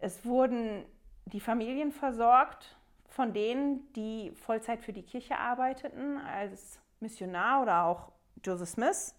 Es 0.00 0.24
wurden 0.24 0.84
die 1.26 1.40
Familien 1.40 1.92
versorgt 1.92 2.76
von 3.10 3.32
denen, 3.32 3.92
die 3.92 4.32
Vollzeit 4.32 4.80
für 4.80 4.92
die 4.92 5.02
Kirche 5.02 5.36
arbeiteten, 5.36 6.16
als 6.18 6.78
Missionar 7.00 7.62
oder 7.62 7.84
auch 7.84 8.12
Joseph 8.42 8.70
Smith 8.70 9.14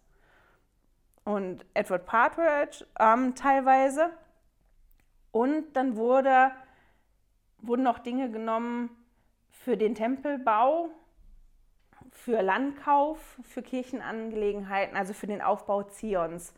und 1.23 1.65
Edward 1.73 2.05
Partridge 2.05 2.85
ähm, 2.99 3.35
teilweise. 3.35 4.09
Und 5.31 5.73
dann 5.73 5.95
wurde 5.95 6.51
wurden 7.61 7.83
noch 7.83 7.99
Dinge 7.99 8.31
genommen 8.31 8.89
für 9.51 9.77
den 9.77 9.93
Tempelbau, 9.93 10.89
für 12.11 12.41
Landkauf, 12.41 13.19
für 13.43 13.61
Kirchenangelegenheiten, 13.61 14.97
also 14.97 15.13
für 15.13 15.27
den 15.27 15.41
Aufbau 15.41 15.83
Zions. 15.83 16.53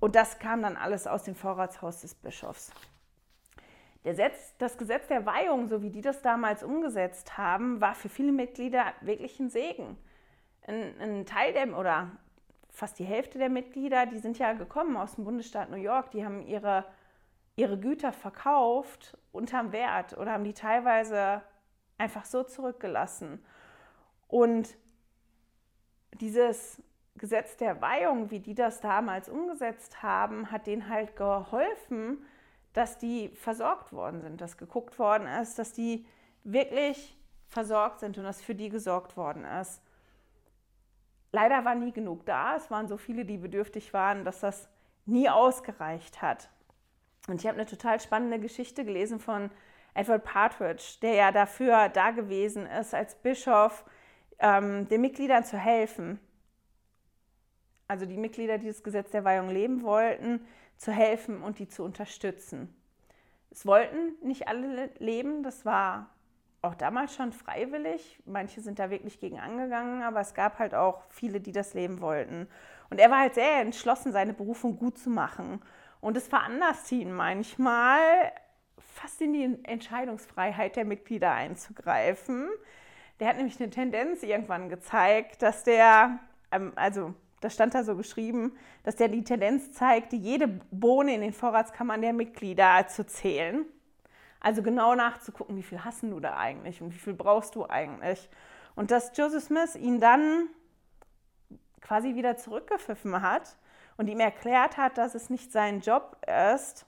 Und 0.00 0.14
das 0.14 0.38
kam 0.38 0.62
dann 0.62 0.76
alles 0.76 1.06
aus 1.06 1.24
dem 1.24 1.34
Vorratshaus 1.34 2.02
des 2.02 2.14
Bischofs. 2.14 2.70
Setz, 4.12 4.54
das 4.58 4.76
Gesetz 4.76 5.06
der 5.06 5.24
Weihung, 5.24 5.68
so 5.68 5.82
wie 5.82 5.90
die 5.90 6.02
das 6.02 6.20
damals 6.20 6.62
umgesetzt 6.62 7.38
haben, 7.38 7.80
war 7.80 7.94
für 7.94 8.10
viele 8.10 8.32
Mitglieder 8.32 8.92
wirklich 9.00 9.40
ein 9.40 9.48
Segen. 9.48 9.96
Ein, 10.66 10.94
ein 11.00 11.26
Teil 11.26 11.54
der, 11.54 11.78
oder 11.78 12.10
fast 12.70 12.98
die 12.98 13.04
Hälfte 13.04 13.38
der 13.38 13.48
Mitglieder, 13.48 14.04
die 14.04 14.18
sind 14.18 14.38
ja 14.38 14.52
gekommen 14.52 14.96
aus 14.96 15.14
dem 15.14 15.24
Bundesstaat 15.24 15.70
New 15.70 15.76
York, 15.76 16.10
die 16.10 16.24
haben 16.24 16.42
ihre 16.42 16.84
ihre 17.56 17.78
Güter 17.78 18.12
verkauft 18.12 19.16
unterm 19.32 19.72
Wert 19.72 20.16
oder 20.16 20.32
haben 20.32 20.44
die 20.44 20.54
teilweise 20.54 21.42
einfach 21.98 22.24
so 22.24 22.42
zurückgelassen. 22.42 23.44
Und 24.28 24.76
dieses 26.20 26.82
Gesetz 27.16 27.56
der 27.56 27.80
Weihung, 27.80 28.30
wie 28.30 28.40
die 28.40 28.54
das 28.54 28.80
damals 28.80 29.28
umgesetzt 29.28 30.02
haben, 30.02 30.50
hat 30.50 30.66
denen 30.66 30.88
halt 30.88 31.16
geholfen, 31.16 32.24
dass 32.74 32.98
die 32.98 33.30
versorgt 33.30 33.92
worden 33.92 34.20
sind, 34.20 34.40
dass 34.40 34.58
geguckt 34.58 34.98
worden 34.98 35.26
ist, 35.26 35.58
dass 35.58 35.72
die 35.72 36.06
wirklich 36.42 37.16
versorgt 37.48 38.00
sind 38.00 38.18
und 38.18 38.24
dass 38.24 38.42
für 38.42 38.54
die 38.54 38.68
gesorgt 38.68 39.16
worden 39.16 39.44
ist. 39.44 39.80
Leider 41.32 41.64
war 41.64 41.74
nie 41.74 41.92
genug 41.92 42.26
da. 42.26 42.56
Es 42.56 42.70
waren 42.70 42.88
so 42.88 42.96
viele, 42.96 43.24
die 43.24 43.38
bedürftig 43.38 43.92
waren, 43.92 44.24
dass 44.24 44.40
das 44.40 44.68
nie 45.06 45.28
ausgereicht 45.28 46.20
hat. 46.20 46.50
Und 47.28 47.40
ich 47.40 47.46
habe 47.46 47.56
eine 47.56 47.66
total 47.66 48.00
spannende 48.00 48.38
Geschichte 48.38 48.84
gelesen 48.84 49.18
von 49.18 49.50
Edward 49.94 50.24
Partridge, 50.24 50.98
der 51.00 51.14
ja 51.14 51.32
dafür 51.32 51.88
da 51.88 52.10
gewesen 52.10 52.66
ist, 52.66 52.92
als 52.92 53.14
Bischof 53.14 53.84
ähm, 54.40 54.88
den 54.88 55.00
Mitgliedern 55.00 55.44
zu 55.44 55.56
helfen. 55.56 56.18
Also 57.86 58.04
die 58.06 58.16
Mitglieder, 58.16 58.58
die 58.58 58.66
das 58.66 58.82
Gesetz 58.82 59.10
der 59.10 59.24
Weihung 59.24 59.50
leben 59.50 59.82
wollten, 59.82 60.44
zu 60.76 60.92
helfen 60.92 61.42
und 61.42 61.58
die 61.58 61.68
zu 61.68 61.82
unterstützen. 61.84 62.74
Es 63.50 63.66
wollten 63.66 64.14
nicht 64.26 64.48
alle 64.48 64.90
leben, 64.98 65.42
das 65.42 65.64
war 65.64 66.10
auch 66.64 66.74
damals 66.74 67.14
schon 67.14 67.32
freiwillig. 67.32 68.18
Manche 68.24 68.60
sind 68.60 68.78
da 68.78 68.90
wirklich 68.90 69.20
gegen 69.20 69.38
angegangen, 69.38 70.02
aber 70.02 70.20
es 70.20 70.34
gab 70.34 70.58
halt 70.58 70.74
auch 70.74 71.02
viele, 71.10 71.40
die 71.40 71.52
das 71.52 71.74
leben 71.74 72.00
wollten. 72.00 72.48
Und 72.90 72.98
er 72.98 73.10
war 73.10 73.20
halt 73.20 73.34
sehr 73.34 73.60
entschlossen, 73.60 74.12
seine 74.12 74.32
Berufung 74.32 74.78
gut 74.78 74.98
zu 74.98 75.10
machen. 75.10 75.60
Und 76.00 76.16
es 76.16 76.26
veranlasst 76.26 76.90
ihn 76.92 77.12
manchmal, 77.12 78.00
fast 78.78 79.20
in 79.20 79.32
die 79.32 79.58
Entscheidungsfreiheit 79.64 80.76
der 80.76 80.84
Mitglieder 80.84 81.32
einzugreifen. 81.32 82.48
Der 83.20 83.28
hat 83.28 83.36
nämlich 83.36 83.60
eine 83.60 83.70
Tendenz 83.70 84.22
irgendwann 84.22 84.68
gezeigt, 84.68 85.42
dass 85.42 85.64
der, 85.64 86.18
ähm, 86.50 86.72
also 86.76 87.14
das 87.44 87.52
stand 87.52 87.74
da 87.74 87.84
so 87.84 87.94
geschrieben, 87.94 88.56
dass 88.84 88.96
der 88.96 89.08
die 89.08 89.22
Tendenz 89.22 89.72
zeigte, 89.72 90.16
jede 90.16 90.48
Bohne 90.70 91.14
in 91.14 91.20
den 91.20 91.34
Vorratskammern 91.34 92.00
der 92.00 92.14
Mitglieder 92.14 92.86
zu 92.88 93.06
zählen. 93.06 93.66
Also 94.40 94.62
genau 94.62 94.94
nachzugucken, 94.94 95.56
wie 95.56 95.62
viel 95.62 95.84
hassen 95.84 96.10
du 96.10 96.20
da 96.20 96.36
eigentlich 96.36 96.80
und 96.80 96.94
wie 96.94 96.98
viel 96.98 97.12
brauchst 97.12 97.54
du 97.54 97.68
eigentlich. 97.68 98.30
Und 98.74 98.90
dass 98.90 99.16
Joseph 99.16 99.44
Smith 99.44 99.76
ihn 99.76 100.00
dann 100.00 100.48
quasi 101.82 102.14
wieder 102.14 102.38
zurückgepfiffen 102.38 103.20
hat 103.20 103.58
und 103.98 104.08
ihm 104.08 104.20
erklärt 104.20 104.78
hat, 104.78 104.96
dass 104.96 105.14
es 105.14 105.28
nicht 105.28 105.52
sein 105.52 105.80
Job 105.80 106.16
ist, 106.54 106.86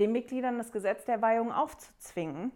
den 0.00 0.10
Mitgliedern 0.10 0.58
das 0.58 0.72
Gesetz 0.72 1.04
der 1.04 1.22
Weihung 1.22 1.52
aufzuzwingen 1.52 2.50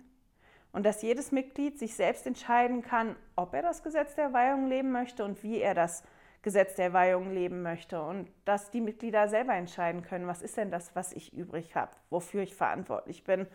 und 0.73 0.85
dass 0.85 1.03
jedes 1.03 1.31
Mitglied 1.31 1.79
sich 1.79 1.95
selbst 1.95 2.27
entscheiden 2.27 2.83
kann, 2.83 3.15
ob 3.37 3.55
er 3.55 3.63
das 3.63 3.85
Gesetz 3.85 4.17
der 4.17 4.33
Weihung 4.33 4.67
leben 4.67 4.91
möchte 4.91 5.25
und 5.25 5.45
wie 5.45 5.61
er 5.61 5.75
das 5.75 6.03
Gesetz 6.45 6.75
der 6.75 6.93
Weihung 6.93 7.33
leben 7.33 7.63
möchte 7.63 8.03
und 8.03 8.31
dass 8.45 8.71
die 8.71 8.83
Mitglieder 8.83 9.29
selber 9.29 9.55
entscheiden 9.55 10.03
können, 10.03 10.27
was 10.27 10.43
ist 10.43 10.59
denn 10.59 10.71
das, 10.71 10.95
was 10.95 11.13
ich 11.13 11.33
übrig 11.33 11.75
habe, 11.75 11.91
wofür 12.11 12.43
ich 12.43 12.55
verantwortlich 12.55 13.25
bin 13.25 13.47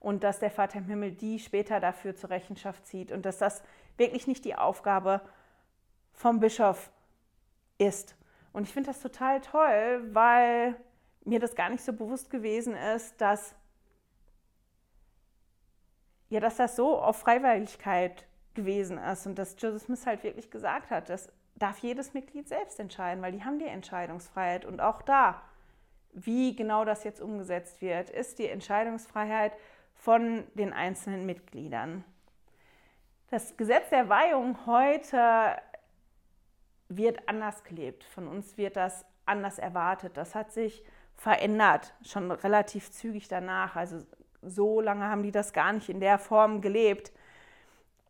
und 0.00 0.24
dass 0.24 0.38
der 0.38 0.50
Vater 0.50 0.78
im 0.78 0.86
Himmel 0.86 1.12
die 1.12 1.38
später 1.38 1.78
dafür 1.78 2.16
zur 2.16 2.30
Rechenschaft 2.30 2.86
zieht 2.86 3.12
und 3.12 3.26
dass 3.26 3.36
das 3.36 3.62
wirklich 3.98 4.26
nicht 4.26 4.46
die 4.46 4.54
Aufgabe 4.54 5.20
vom 6.14 6.40
Bischof 6.40 6.90
ist. 7.76 8.16
Und 8.54 8.62
ich 8.62 8.72
finde 8.72 8.88
das 8.88 9.00
total 9.00 9.42
toll, 9.42 10.08
weil 10.12 10.74
mir 11.24 11.40
das 11.40 11.54
gar 11.54 11.68
nicht 11.68 11.84
so 11.84 11.92
bewusst 11.92 12.30
gewesen 12.30 12.74
ist, 12.74 13.20
dass 13.20 13.54
ja, 16.30 16.40
dass 16.40 16.56
das 16.56 16.76
so 16.76 16.98
auf 16.98 17.18
Freiwilligkeit 17.18 18.26
gewesen 18.54 18.96
ist 18.98 19.26
und 19.26 19.38
dass 19.38 19.56
Joseph 19.58 19.82
Smith 19.82 20.06
halt 20.06 20.22
wirklich 20.24 20.50
gesagt 20.50 20.90
hat, 20.90 21.10
dass 21.10 21.30
darf 21.58 21.78
jedes 21.78 22.14
Mitglied 22.14 22.48
selbst 22.48 22.78
entscheiden, 22.78 23.22
weil 23.22 23.32
die 23.32 23.44
haben 23.44 23.58
die 23.58 23.66
Entscheidungsfreiheit. 23.66 24.64
Und 24.64 24.80
auch 24.80 25.02
da, 25.02 25.42
wie 26.12 26.54
genau 26.54 26.84
das 26.84 27.04
jetzt 27.04 27.20
umgesetzt 27.20 27.80
wird, 27.80 28.10
ist 28.10 28.38
die 28.38 28.48
Entscheidungsfreiheit 28.48 29.52
von 29.94 30.44
den 30.54 30.72
einzelnen 30.72 31.26
Mitgliedern. 31.26 32.04
Das 33.30 33.56
Gesetz 33.56 33.90
der 33.90 34.08
Weihung 34.08 34.66
heute 34.66 35.56
wird 36.88 37.28
anders 37.28 37.64
gelebt. 37.64 38.04
Von 38.04 38.26
uns 38.28 38.56
wird 38.56 38.76
das 38.76 39.04
anders 39.26 39.58
erwartet. 39.58 40.16
Das 40.16 40.34
hat 40.34 40.52
sich 40.52 40.82
verändert, 41.14 41.94
schon 42.02 42.30
relativ 42.30 42.90
zügig 42.90 43.28
danach. 43.28 43.76
Also 43.76 44.06
so 44.40 44.80
lange 44.80 45.08
haben 45.08 45.22
die 45.22 45.32
das 45.32 45.52
gar 45.52 45.72
nicht 45.72 45.88
in 45.88 46.00
der 46.00 46.18
Form 46.18 46.60
gelebt. 46.60 47.12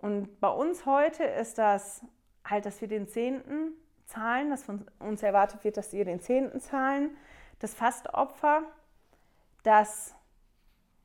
Und 0.01 0.39
bei 0.41 0.49
uns 0.49 0.87
heute 0.87 1.25
ist 1.25 1.59
das 1.59 2.05
halt, 2.49 2.67
dass 2.67 2.81
wir 2.81 2.89
den 2.89 3.09
Zehnten 3.09 3.73
zahlen, 4.07 4.51
dass 4.51 4.65
von 4.65 4.87
uns 4.99 5.23
erwartet 5.23 5.65
wird, 5.65 5.77
dass 5.77 5.93
wir 5.93 6.05
den 6.05 6.21
Zehnten 6.21 6.61
zahlen, 6.61 7.17
das 7.59 7.75
Fastopfer, 7.75 8.63
dass 9.63 10.15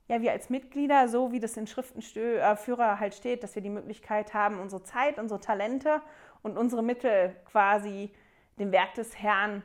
ja, 0.08 0.21
wir 0.21 0.32
als 0.32 0.49
Mitglieder, 0.49 1.08
so 1.08 1.32
wie 1.32 1.39
das 1.39 1.56
in 1.58 1.67
Schriftenführer 1.67 2.99
halt 2.99 3.15
steht, 3.15 3.43
dass 3.43 3.56
wir 3.56 3.62
die 3.62 3.69
Möglichkeit 3.69 4.34
haben, 4.34 4.60
unsere 4.60 4.84
Zeit, 4.84 5.17
unsere 5.17 5.39
Talente 5.39 6.01
und 6.41 6.58
unsere 6.58 6.84
Mittel 6.84 7.36
quasi 7.45 8.12
dem 8.60 8.71
Werk 8.71 8.93
des 8.95 9.17
Herrn 9.17 9.63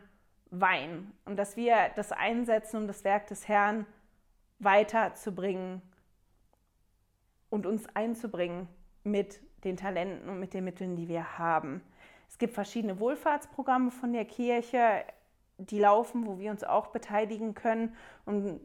weihen. 0.50 1.12
Und 1.24 1.36
dass 1.36 1.56
wir 1.56 1.90
das 1.96 2.12
einsetzen, 2.12 2.78
um 2.78 2.86
das 2.86 3.04
Werk 3.04 3.26
des 3.26 3.48
Herrn 3.48 3.86
weiterzubringen 4.58 5.82
und 7.50 7.66
uns 7.66 7.86
einzubringen 7.94 8.68
mit 9.04 9.40
den 9.68 9.76
Talenten 9.76 10.28
und 10.28 10.40
mit 10.40 10.54
den 10.54 10.64
Mitteln, 10.64 10.96
die 10.96 11.08
wir 11.08 11.38
haben. 11.38 11.82
Es 12.28 12.38
gibt 12.38 12.54
verschiedene 12.54 12.98
Wohlfahrtsprogramme 13.00 13.90
von 13.90 14.12
der 14.12 14.24
Kirche, 14.24 15.04
die 15.58 15.78
laufen, 15.78 16.26
wo 16.26 16.38
wir 16.38 16.50
uns 16.50 16.64
auch 16.64 16.88
beteiligen 16.88 17.54
können, 17.54 17.94
um 18.26 18.60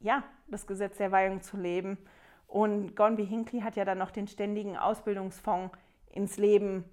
ja, 0.00 0.24
das 0.48 0.66
Gesetz 0.66 0.96
der 0.96 1.12
Weihung 1.12 1.42
zu 1.42 1.56
leben. 1.56 1.98
Und 2.46 2.96
Gornby 2.96 3.26
Hinckley 3.26 3.60
hat 3.60 3.76
ja 3.76 3.84
dann 3.84 3.98
noch 3.98 4.10
den 4.10 4.28
ständigen 4.28 4.76
Ausbildungsfonds 4.76 5.76
ins 6.10 6.36
Leben 6.36 6.84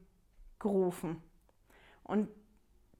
gerufen. 0.60 1.22
Und 2.04 2.30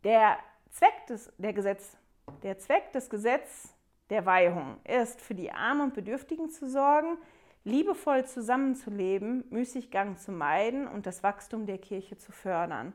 der 0.04 0.38
Zweck 0.70 1.08
des, 1.08 1.32
der 1.38 1.54
Gesetz, 1.54 1.98
der 2.44 2.58
Zweck 2.58 2.92
des 2.92 3.10
Gesetzes 3.10 3.74
der 4.10 4.26
Weihung 4.26 4.78
ist, 4.84 5.22
für 5.22 5.36
die 5.36 5.52
Armen 5.52 5.82
und 5.82 5.94
Bedürftigen 5.94 6.50
zu 6.50 6.70
sorgen, 6.70 7.18
liebevoll 7.64 8.26
zusammenzuleben, 8.26 9.44
Müßiggang 9.50 10.18
zu 10.18 10.32
meiden 10.32 10.88
und 10.88 11.06
das 11.06 11.24
Wachstum 11.24 11.66
der 11.66 11.78
Kirche 11.78 12.18
zu 12.18 12.32
fördern. 12.32 12.94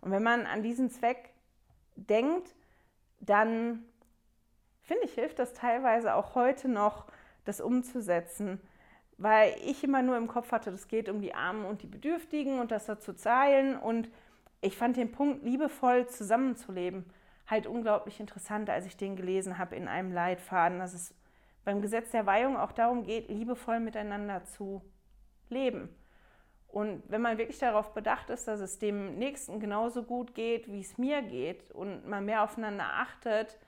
Und 0.00 0.10
wenn 0.10 0.22
man 0.22 0.46
an 0.46 0.62
diesen 0.62 0.90
Zweck 0.90 1.30
denkt, 1.96 2.54
dann 3.20 3.84
finde 4.82 5.04
ich, 5.04 5.14
hilft 5.14 5.38
das 5.38 5.52
teilweise 5.52 6.14
auch 6.14 6.34
heute 6.34 6.68
noch, 6.68 7.06
das 7.44 7.60
umzusetzen, 7.60 8.60
weil 9.18 9.54
ich 9.64 9.82
immer 9.84 10.02
nur 10.02 10.16
im 10.16 10.28
Kopf 10.28 10.52
hatte, 10.52 10.70
das 10.70 10.88
geht 10.88 11.08
um 11.08 11.20
die 11.20 11.34
Armen 11.34 11.64
und 11.64 11.82
die 11.82 11.86
Bedürftigen 11.86 12.58
und 12.58 12.70
das 12.70 12.86
da 12.86 12.98
zu 12.98 13.14
zahlen. 13.14 13.76
Und 13.76 14.10
ich 14.60 14.76
fand 14.76 14.96
den 14.96 15.12
Punkt, 15.12 15.44
liebevoll 15.44 16.08
zusammenzuleben, 16.08 17.04
halt 17.46 17.66
unglaublich 17.66 18.20
interessant, 18.20 18.68
als 18.68 18.86
ich 18.86 18.96
den 18.96 19.16
gelesen 19.16 19.58
habe 19.58 19.76
in 19.76 19.88
einem 19.88 20.12
Leitfaden, 20.12 20.78
dass 20.78 20.92
es 20.92 21.14
beim 21.66 21.82
Gesetz 21.82 22.12
der 22.12 22.26
Weihung 22.26 22.56
auch 22.56 22.70
darum 22.70 23.02
geht, 23.02 23.28
liebevoll 23.28 23.80
miteinander 23.80 24.44
zu 24.44 24.82
leben. 25.48 25.88
Und 26.68 27.02
wenn 27.08 27.20
man 27.20 27.38
wirklich 27.38 27.58
darauf 27.58 27.92
bedacht 27.92 28.30
ist, 28.30 28.46
dass 28.46 28.60
es 28.60 28.78
dem 28.78 29.18
Nächsten 29.18 29.58
genauso 29.58 30.04
gut 30.04 30.32
geht, 30.36 30.68
wie 30.68 30.78
es 30.78 30.96
mir 30.96 31.22
geht 31.22 31.72
und 31.72 32.06
man 32.06 32.24
mehr 32.24 32.44
aufeinander 32.44 32.84
achtet, 32.84 33.58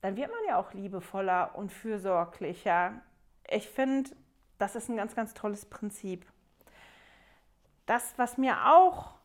dann 0.00 0.16
wird 0.16 0.28
man 0.28 0.40
ja 0.48 0.58
auch 0.58 0.72
liebevoller 0.72 1.54
und 1.54 1.70
fürsorglicher. 1.70 3.00
Ich 3.48 3.68
finde, 3.68 4.10
das 4.58 4.74
ist 4.74 4.88
ein 4.88 4.96
ganz, 4.96 5.14
ganz 5.14 5.32
tolles 5.32 5.66
Prinzip. 5.66 6.26
Das, 7.86 8.14
was 8.16 8.38
mir 8.38 8.72
auch 8.72 9.19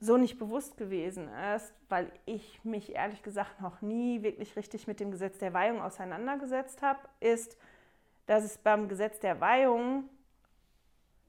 so 0.00 0.16
nicht 0.16 0.38
bewusst 0.38 0.78
gewesen 0.78 1.28
ist, 1.54 1.74
weil 1.90 2.10
ich 2.24 2.64
mich 2.64 2.94
ehrlich 2.94 3.22
gesagt 3.22 3.60
noch 3.60 3.82
nie 3.82 4.22
wirklich 4.22 4.56
richtig 4.56 4.86
mit 4.86 4.98
dem 4.98 5.10
Gesetz 5.10 5.38
der 5.38 5.52
Weihung 5.52 5.82
auseinandergesetzt 5.82 6.80
habe, 6.80 7.00
ist, 7.20 7.58
dass 8.24 8.42
es 8.42 8.56
beim 8.56 8.88
Gesetz 8.88 9.20
der 9.20 9.40
Weihung 9.40 10.08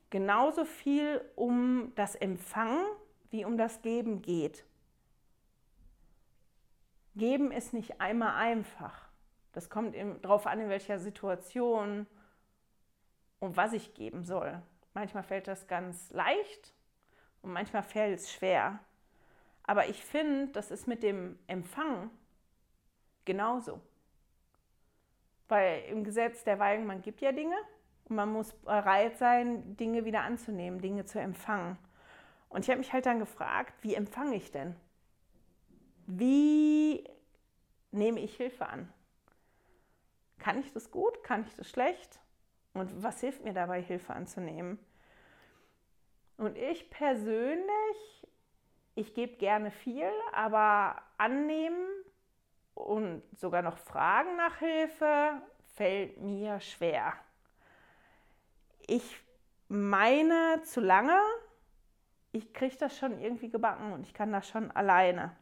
genauso 0.10 0.64
viel 0.64 1.22
um 1.36 1.92
das 1.96 2.16
Empfangen 2.16 2.86
wie 3.30 3.44
um 3.44 3.58
das 3.58 3.82
Geben 3.82 4.22
geht. 4.22 4.66
Geben 7.16 7.52
ist 7.52 7.74
nicht 7.74 8.00
einmal 8.00 8.36
einfach. 8.36 9.10
Das 9.52 9.70
kommt 9.70 9.96
darauf 10.22 10.48
an, 10.48 10.62
in 10.62 10.70
welcher 10.70 10.98
Situation 11.00 12.08
und 13.40 13.58
was 13.58 13.74
ich 13.74 13.94
geben 13.94 14.24
soll. 14.24 14.62
Manchmal 14.94 15.24
fällt 15.24 15.48
das 15.48 15.68
ganz 15.68 16.10
leicht 16.12 16.74
und 17.42 17.54
manchmal 17.54 17.84
fällt 17.84 18.20
es 18.20 18.32
schwer. 18.32 18.80
Aber 19.64 19.88
ich 19.88 20.04
finde, 20.04 20.48
das 20.48 20.72
ist 20.72 20.88
mit 20.88 21.04
dem 21.04 21.38
Empfang 21.48 22.10
genauso. 23.26 23.80
Weil 25.48 25.84
im 25.90 26.04
Gesetz 26.04 26.44
der 26.44 26.60
Weihung, 26.60 26.86
man 26.86 27.02
gibt 27.02 27.22
ja 27.22 27.32
Dinge 27.32 27.56
und 28.06 28.16
man 28.16 28.32
muss 28.32 28.54
bereit 28.54 29.18
sein, 29.18 29.76
Dinge 29.78 30.06
wieder 30.06 30.22
anzunehmen, 30.22 30.82
Dinge 30.82 31.06
zu 31.06 31.20
empfangen. 31.20 31.78
Und 32.50 32.66
ich 32.66 32.70
habe 32.70 32.80
mich 32.80 32.92
halt 32.92 33.06
dann 33.06 33.20
gefragt, 33.20 33.74
wie 33.82 33.96
empfange 33.96 34.36
ich 34.36 34.52
denn? 34.52 34.76
Wie 36.08 37.10
nehme 37.92 38.20
ich 38.20 38.36
Hilfe 38.36 38.68
an? 38.68 38.92
Kann 40.38 40.60
ich 40.60 40.74
das 40.74 40.92
gut? 40.92 41.24
Kann 41.24 41.46
ich 41.48 41.56
das 41.56 41.70
schlecht? 41.70 42.20
Und 42.74 43.04
was 43.04 43.22
hilft 43.22 43.44
mir 43.44 43.54
dabei, 43.54 43.82
Hilfe 43.82 44.14
anzunehmen? 44.14 44.80
Und 46.42 46.58
ich 46.58 46.90
persönlich, 46.90 48.28
ich 48.96 49.14
gebe 49.14 49.36
gerne 49.36 49.70
viel, 49.70 50.10
aber 50.34 51.00
annehmen 51.20 51.88
und 52.74 53.22
sogar 53.40 53.62
noch 53.62 53.78
fragen 53.78 54.38
nach 54.38 54.58
Hilfe 54.58 55.40
fällt 55.76 56.18
mir 56.18 56.60
schwer. 56.60 57.14
Ich 58.88 59.22
meine 59.68 60.64
zu 60.64 60.82
lange, 60.82 61.22
ich 62.32 62.56
kriege 62.56 62.76
das 62.76 62.98
schon 62.98 63.22
irgendwie 63.22 63.52
gebacken 63.52 63.94
und 63.94 64.08
ich 64.08 64.16
kann 64.16 64.32
das 64.32 64.50
schon 64.50 64.72
alleine. 64.72 65.38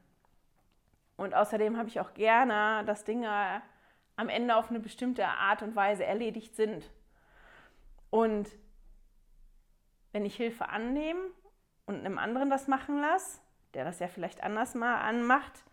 Und 1.16 1.34
außerdem 1.34 1.78
habe 1.78 1.88
ich 1.88 2.02
auch 2.02 2.14
gerne, 2.14 2.84
dass 2.84 3.06
Dinge 3.06 3.62
am 4.18 4.28
Ende 4.28 4.54
auf 4.54 4.70
eine 4.70 4.82
bestimmte 4.82 5.26
Art 5.26 5.62
und 5.62 5.78
Weise 5.78 6.04
erledigt 6.04 6.58
sind. 6.58 6.92
Und 8.10 8.50
wenn 10.12 10.26
ich 10.26 10.36
Hilfe 10.36 10.69
annehme 10.69 11.22
und 11.86 11.98
einem 11.98 12.17
anderen 12.17 12.50
das 12.50 12.67
machen 12.67 13.00
lasse, 13.00 13.39
der 13.74 13.86
das 13.86 14.00
ja 14.00 14.08
vielleicht 14.08 14.43
anders 14.43 14.76
mal 14.76 15.02
anmacht, 15.02 15.63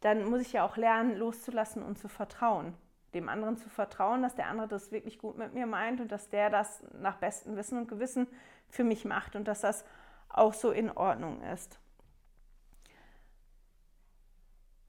dann 0.00 0.24
muss 0.24 0.40
ich 0.40 0.52
ja 0.52 0.64
auch 0.64 0.76
lernen, 0.76 1.16
loszulassen 1.16 1.82
und 1.82 1.98
zu 1.98 2.08
vertrauen. 2.08 2.74
Dem 3.14 3.28
anderen 3.28 3.56
zu 3.56 3.68
vertrauen, 3.68 4.22
dass 4.22 4.34
der 4.34 4.48
andere 4.48 4.68
das 4.68 4.90
wirklich 4.90 5.18
gut 5.18 5.36
mit 5.36 5.54
mir 5.54 5.66
meint 5.66 6.00
und 6.00 6.10
dass 6.10 6.28
der 6.28 6.50
das 6.50 6.82
nach 6.94 7.16
bestem 7.16 7.56
Wissen 7.56 7.78
und 7.78 7.88
Gewissen 7.88 8.26
für 8.68 8.84
mich 8.84 9.04
macht 9.04 9.36
und 9.36 9.46
dass 9.46 9.60
das 9.60 9.84
auch 10.28 10.54
so 10.54 10.70
in 10.70 10.90
Ordnung 10.90 11.42
ist. 11.42 11.78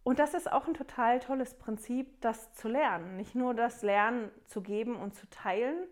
Und 0.03 0.19
das 0.19 0.33
ist 0.33 0.51
auch 0.51 0.67
ein 0.67 0.73
total 0.73 1.19
tolles 1.19 1.53
Prinzip, 1.57 2.21
das 2.21 2.53
zu 2.53 2.67
lernen. 2.67 3.15
Nicht 3.15 3.35
nur 3.35 3.53
das 3.53 3.81
Lernen 3.81 4.31
zu 4.47 4.61
geben 4.61 4.95
und 4.95 5.15
zu 5.15 5.29
teilen, 5.29 5.87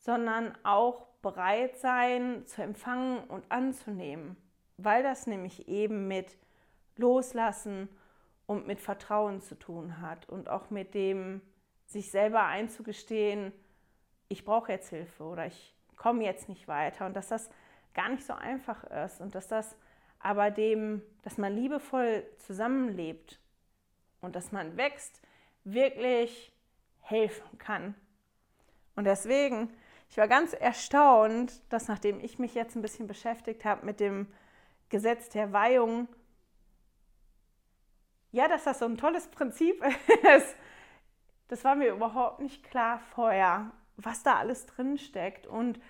sondern 0.00 0.56
auch 0.64 1.06
bereit 1.22 1.76
sein 1.76 2.46
zu 2.46 2.62
empfangen 2.62 3.18
und 3.24 3.50
anzunehmen, 3.52 4.36
weil 4.78 5.02
das 5.02 5.26
nämlich 5.26 5.68
eben 5.68 6.08
mit 6.08 6.36
Loslassen 6.96 7.88
und 8.46 8.66
mit 8.66 8.80
Vertrauen 8.80 9.40
zu 9.40 9.54
tun 9.54 10.00
hat 10.00 10.28
und 10.28 10.48
auch 10.48 10.70
mit 10.70 10.94
dem 10.94 11.42
sich 11.86 12.10
selber 12.10 12.44
einzugestehen, 12.44 13.52
ich 14.28 14.44
brauche 14.44 14.72
jetzt 14.72 14.88
Hilfe 14.88 15.24
oder 15.24 15.46
ich 15.46 15.76
komme 15.96 16.24
jetzt 16.24 16.48
nicht 16.48 16.66
weiter 16.66 17.06
und 17.06 17.14
dass 17.14 17.28
das 17.28 17.50
gar 17.94 18.08
nicht 18.08 18.24
so 18.24 18.32
einfach 18.32 18.84
ist 18.84 19.20
und 19.20 19.34
dass 19.34 19.48
das 19.48 19.76
aber 20.18 20.50
dem, 20.50 21.02
dass 21.22 21.38
man 21.38 21.54
liebevoll 21.54 22.24
zusammenlebt 22.38 23.40
und 24.20 24.36
dass 24.36 24.52
man 24.52 24.76
wächst, 24.76 25.20
wirklich 25.64 26.52
helfen 27.00 27.58
kann. 27.58 27.94
Und 28.96 29.04
deswegen, 29.04 29.72
ich 30.10 30.16
war 30.16 30.26
ganz 30.26 30.52
erstaunt, 30.52 31.62
dass 31.68 31.86
nachdem 31.86 32.18
ich 32.20 32.38
mich 32.38 32.54
jetzt 32.54 32.74
ein 32.74 32.82
bisschen 32.82 33.06
beschäftigt 33.06 33.64
habe 33.64 33.86
mit 33.86 34.00
dem 34.00 34.26
Gesetz 34.88 35.28
der 35.28 35.52
Weihung, 35.52 36.08
ja, 38.32 38.48
dass 38.48 38.64
das 38.64 38.80
so 38.80 38.86
ein 38.86 38.96
tolles 38.96 39.28
Prinzip 39.28 39.82
ist. 40.36 40.54
Das 41.48 41.64
war 41.64 41.76
mir 41.76 41.90
überhaupt 41.92 42.40
nicht 42.40 42.64
klar 42.64 43.00
vorher, 43.14 43.70
was 43.96 44.22
da 44.22 44.36
alles 44.36 44.66
drin 44.66 44.98
steckt 44.98 45.46
und 45.46 45.80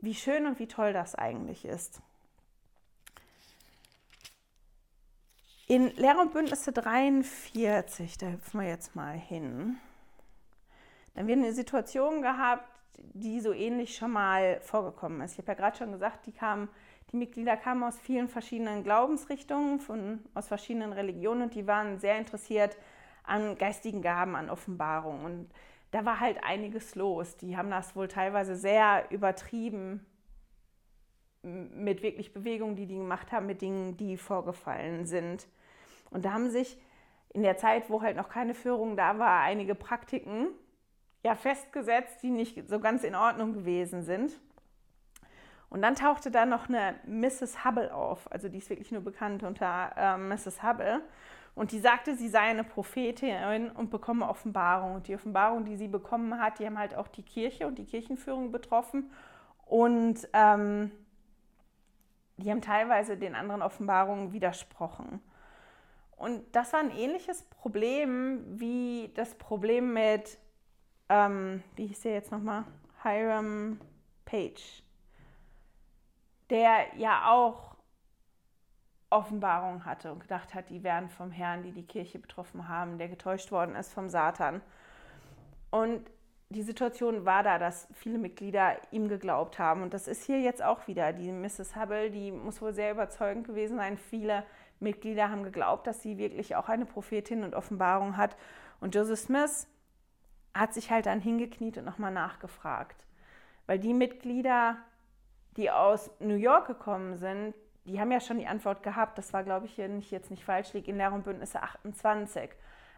wie 0.00 0.14
schön 0.14 0.46
und 0.46 0.58
wie 0.58 0.68
toll 0.68 0.92
das 0.92 1.14
eigentlich 1.14 1.64
ist. 1.64 2.00
In 5.66 5.88
Lehre 5.96 6.18
und 6.18 6.32
Bündnisse 6.32 6.72
43, 6.72 8.18
da 8.18 8.26
hüpfen 8.26 8.60
wir 8.60 8.68
jetzt 8.68 8.94
mal 8.94 9.16
hin. 9.16 9.78
Dann 11.14 11.26
wird 11.26 11.38
eine 11.38 11.52
Situation 11.52 12.20
gehabt, 12.20 12.66
die 12.98 13.40
so 13.40 13.52
ähnlich 13.52 13.96
schon 13.96 14.12
mal 14.12 14.60
vorgekommen 14.60 15.20
ist. 15.22 15.32
Ich 15.32 15.38
habe 15.38 15.48
ja 15.48 15.54
gerade 15.54 15.76
schon 15.76 15.92
gesagt, 15.92 16.26
die, 16.26 16.32
kamen, 16.32 16.68
die 17.10 17.16
Mitglieder 17.16 17.56
kamen 17.56 17.82
aus 17.82 17.98
vielen 17.98 18.28
verschiedenen 18.28 18.84
Glaubensrichtungen, 18.84 19.80
von, 19.80 20.20
aus 20.34 20.48
verschiedenen 20.48 20.92
Religionen 20.92 21.42
und 21.42 21.54
die 21.54 21.66
waren 21.66 21.98
sehr 21.98 22.18
interessiert 22.18 22.76
an 23.24 23.56
geistigen 23.56 24.02
Gaben, 24.02 24.34
an 24.34 24.50
Offenbarung. 24.50 25.24
Und 25.24 25.50
da 25.90 26.04
war 26.04 26.20
halt 26.20 26.42
einiges 26.42 26.94
los. 26.94 27.36
Die 27.36 27.56
haben 27.56 27.70
das 27.70 27.94
wohl 27.94 28.08
teilweise 28.08 28.56
sehr 28.56 29.06
übertrieben 29.10 30.04
mit 31.42 32.02
wirklich 32.02 32.32
Bewegungen, 32.32 32.76
die 32.76 32.86
die 32.86 32.96
gemacht 32.96 33.32
haben, 33.32 33.46
mit 33.46 33.62
Dingen, 33.62 33.96
die 33.96 34.16
vorgefallen 34.16 35.06
sind. 35.06 35.48
Und 36.10 36.24
da 36.24 36.32
haben 36.32 36.50
sich 36.50 36.78
in 37.34 37.42
der 37.42 37.56
Zeit, 37.56 37.90
wo 37.90 38.02
halt 38.02 38.16
noch 38.16 38.28
keine 38.28 38.54
Führung 38.54 38.96
da 38.96 39.18
war, 39.18 39.40
einige 39.40 39.74
Praktiken 39.74 40.48
ja 41.22 41.34
festgesetzt, 41.34 42.22
die 42.22 42.30
nicht 42.30 42.68
so 42.68 42.80
ganz 42.80 43.04
in 43.04 43.14
Ordnung 43.14 43.52
gewesen 43.52 44.02
sind. 44.02 44.32
Und 45.70 45.80
dann 45.82 45.94
tauchte 45.94 46.30
da 46.30 46.44
noch 46.44 46.68
eine 46.68 46.96
Mrs. 47.06 47.64
Hubble 47.64 47.94
auf, 47.94 48.30
also 48.30 48.48
die 48.48 48.58
ist 48.58 48.68
wirklich 48.68 48.92
nur 48.92 49.00
bekannt 49.00 49.42
unter 49.42 49.92
äh, 49.96 50.18
Mrs. 50.18 50.62
Hubble. 50.62 51.00
Und 51.54 51.72
die 51.72 51.80
sagte, 51.80 52.14
sie 52.14 52.28
sei 52.28 52.40
eine 52.40 52.64
Prophetin 52.64 53.70
und 53.70 53.90
bekomme 53.90 54.28
Offenbarung. 54.28 54.94
Und 54.94 55.08
die 55.08 55.14
Offenbarung, 55.14 55.64
die 55.64 55.76
sie 55.76 55.88
bekommen 55.88 56.40
hat, 56.40 56.58
die 56.58 56.66
haben 56.66 56.78
halt 56.78 56.94
auch 56.94 57.08
die 57.08 57.22
Kirche 57.22 57.66
und 57.66 57.76
die 57.76 57.84
Kirchenführung 57.84 58.52
betroffen. 58.52 59.10
Und 59.66 60.28
ähm, 60.32 60.92
die 62.38 62.50
haben 62.50 62.62
teilweise 62.62 63.16
den 63.16 63.34
anderen 63.34 63.62
Offenbarungen 63.62 64.32
widersprochen. 64.32 65.20
Und 66.16 66.42
das 66.54 66.72
war 66.72 66.80
ein 66.80 66.90
ähnliches 66.90 67.42
Problem 67.42 68.44
wie 68.46 69.10
das 69.14 69.34
Problem 69.34 69.92
mit, 69.92 70.38
ähm, 71.12 71.62
wie 71.76 71.86
hieß 71.88 72.00
der 72.00 72.14
jetzt 72.14 72.32
nochmal? 72.32 72.64
Hiram 73.02 73.78
Page, 74.24 74.82
der 76.48 76.86
ja 76.96 77.30
auch 77.30 77.76
Offenbarung 79.10 79.84
hatte 79.84 80.10
und 80.10 80.20
gedacht 80.20 80.54
hat, 80.54 80.70
die 80.70 80.82
wären 80.82 81.10
vom 81.10 81.30
Herrn, 81.30 81.62
die 81.62 81.72
die 81.72 81.86
Kirche 81.86 82.18
betroffen 82.18 82.66
haben, 82.66 82.96
der 82.96 83.08
getäuscht 83.08 83.52
worden 83.52 83.76
ist 83.76 83.92
vom 83.92 84.08
Satan. 84.08 84.62
Und 85.70 86.10
die 86.48 86.62
Situation 86.62 87.26
war 87.26 87.42
da, 87.42 87.58
dass 87.58 87.88
viele 87.92 88.16
Mitglieder 88.16 88.76
ihm 88.90 89.08
geglaubt 89.08 89.58
haben. 89.58 89.82
Und 89.82 89.92
das 89.92 90.08
ist 90.08 90.24
hier 90.24 90.40
jetzt 90.40 90.62
auch 90.62 90.86
wieder. 90.86 91.12
Die 91.12 91.30
Mrs. 91.30 91.76
Hubble, 91.76 92.10
die 92.10 92.32
muss 92.32 92.62
wohl 92.62 92.72
sehr 92.72 92.92
überzeugend 92.92 93.46
gewesen 93.46 93.76
sein. 93.76 93.98
Viele 93.98 94.44
Mitglieder 94.80 95.30
haben 95.30 95.42
geglaubt, 95.44 95.86
dass 95.86 96.02
sie 96.02 96.16
wirklich 96.16 96.56
auch 96.56 96.70
eine 96.70 96.86
Prophetin 96.86 97.44
und 97.44 97.54
Offenbarung 97.54 98.16
hat. 98.16 98.36
Und 98.80 98.94
Joseph 98.94 99.20
Smith 99.20 99.66
hat 100.54 100.74
sich 100.74 100.90
halt 100.90 101.06
dann 101.06 101.20
hingekniet 101.20 101.78
und 101.78 101.84
nochmal 101.84 102.12
nachgefragt. 102.12 103.06
Weil 103.66 103.78
die 103.78 103.94
Mitglieder, 103.94 104.76
die 105.56 105.70
aus 105.70 106.10
New 106.20 106.34
York 106.34 106.66
gekommen 106.66 107.16
sind, 107.16 107.54
die 107.84 108.00
haben 108.00 108.12
ja 108.12 108.20
schon 108.20 108.38
die 108.38 108.46
Antwort 108.46 108.82
gehabt. 108.82 109.18
Das 109.18 109.32
war, 109.32 109.42
glaube 109.42 109.66
ich, 109.66 109.74
hier 109.74 109.88
nicht, 109.88 110.10
jetzt 110.10 110.30
nicht 110.30 110.44
falsch 110.44 110.72
liegt, 110.72 110.88
in 110.88 110.96
Lehr 110.96 111.12
und 111.12 111.24
Bündnisse 111.24 111.62
28. 111.62 112.50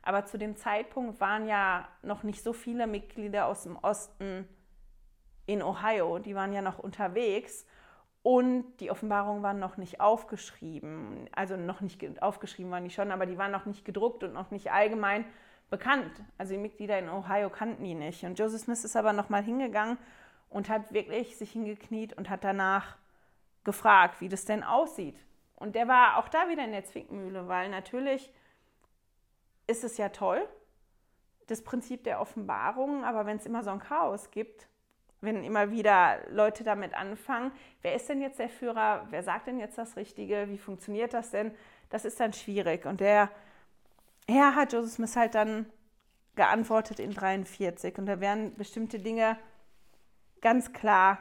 Aber 0.02 0.26
zu 0.26 0.36
dem 0.36 0.56
Zeitpunkt 0.56 1.20
waren 1.20 1.46
ja 1.46 1.88
noch 2.02 2.22
nicht 2.22 2.42
so 2.42 2.52
viele 2.52 2.86
Mitglieder 2.86 3.46
aus 3.46 3.62
dem 3.62 3.76
Osten 3.76 4.46
in 5.46 5.62
Ohio, 5.62 6.18
die 6.18 6.34
waren 6.34 6.52
ja 6.52 6.62
noch 6.62 6.78
unterwegs 6.78 7.66
und 8.22 8.76
die 8.80 8.90
Offenbarungen 8.90 9.42
waren 9.42 9.58
noch 9.58 9.76
nicht 9.76 10.00
aufgeschrieben. 10.00 11.28
Also 11.32 11.56
noch 11.56 11.82
nicht 11.82 12.22
aufgeschrieben 12.22 12.72
waren 12.72 12.84
die 12.84 12.90
schon, 12.90 13.10
aber 13.10 13.26
die 13.26 13.36
waren 13.36 13.52
noch 13.52 13.66
nicht 13.66 13.84
gedruckt 13.84 14.24
und 14.24 14.32
noch 14.32 14.50
nicht 14.50 14.72
allgemein 14.72 15.26
bekannt. 15.74 16.22
Also 16.38 16.54
die 16.54 16.60
Mitglieder 16.60 16.96
in 17.00 17.08
Ohio 17.08 17.50
kannten 17.50 17.82
die 17.82 17.96
nicht. 17.96 18.22
Und 18.22 18.38
Joseph 18.38 18.62
Smith 18.62 18.84
ist 18.84 18.94
aber 18.94 19.12
nochmal 19.12 19.42
hingegangen 19.42 19.98
und 20.48 20.68
hat 20.68 20.92
wirklich 20.92 21.36
sich 21.36 21.50
hingekniet 21.50 22.12
und 22.16 22.30
hat 22.30 22.44
danach 22.44 22.96
gefragt, 23.64 24.20
wie 24.20 24.28
das 24.28 24.44
denn 24.44 24.62
aussieht. 24.62 25.18
Und 25.56 25.74
der 25.74 25.88
war 25.88 26.18
auch 26.18 26.28
da 26.28 26.48
wieder 26.48 26.64
in 26.64 26.70
der 26.70 26.84
Zwickmühle, 26.84 27.48
weil 27.48 27.70
natürlich 27.70 28.32
ist 29.66 29.82
es 29.82 29.96
ja 29.96 30.10
toll, 30.10 30.46
das 31.48 31.64
Prinzip 31.64 32.04
der 32.04 32.20
Offenbarung, 32.20 33.04
aber 33.04 33.26
wenn 33.26 33.38
es 33.38 33.46
immer 33.46 33.64
so 33.64 33.70
ein 33.70 33.80
Chaos 33.80 34.30
gibt, 34.30 34.68
wenn 35.22 35.42
immer 35.42 35.72
wieder 35.72 36.18
Leute 36.30 36.62
damit 36.62 36.94
anfangen, 36.94 37.50
wer 37.82 37.94
ist 37.94 38.08
denn 38.08 38.22
jetzt 38.22 38.38
der 38.38 38.48
Führer, 38.48 39.06
wer 39.10 39.24
sagt 39.24 39.48
denn 39.48 39.58
jetzt 39.58 39.76
das 39.76 39.96
Richtige, 39.96 40.48
wie 40.50 40.58
funktioniert 40.58 41.14
das 41.14 41.30
denn, 41.30 41.52
das 41.90 42.04
ist 42.04 42.20
dann 42.20 42.32
schwierig. 42.32 42.86
Und 42.86 43.00
der 43.00 43.30
Herr 44.28 44.54
hat 44.54 44.72
Joseph 44.72 44.94
Smith 44.94 45.16
halt 45.16 45.34
dann 45.34 45.66
geantwortet 46.34 46.98
in 46.98 47.12
43 47.12 47.98
und 47.98 48.06
da 48.06 48.20
werden 48.20 48.54
bestimmte 48.56 48.98
Dinge 48.98 49.38
ganz 50.40 50.72
klar 50.72 51.18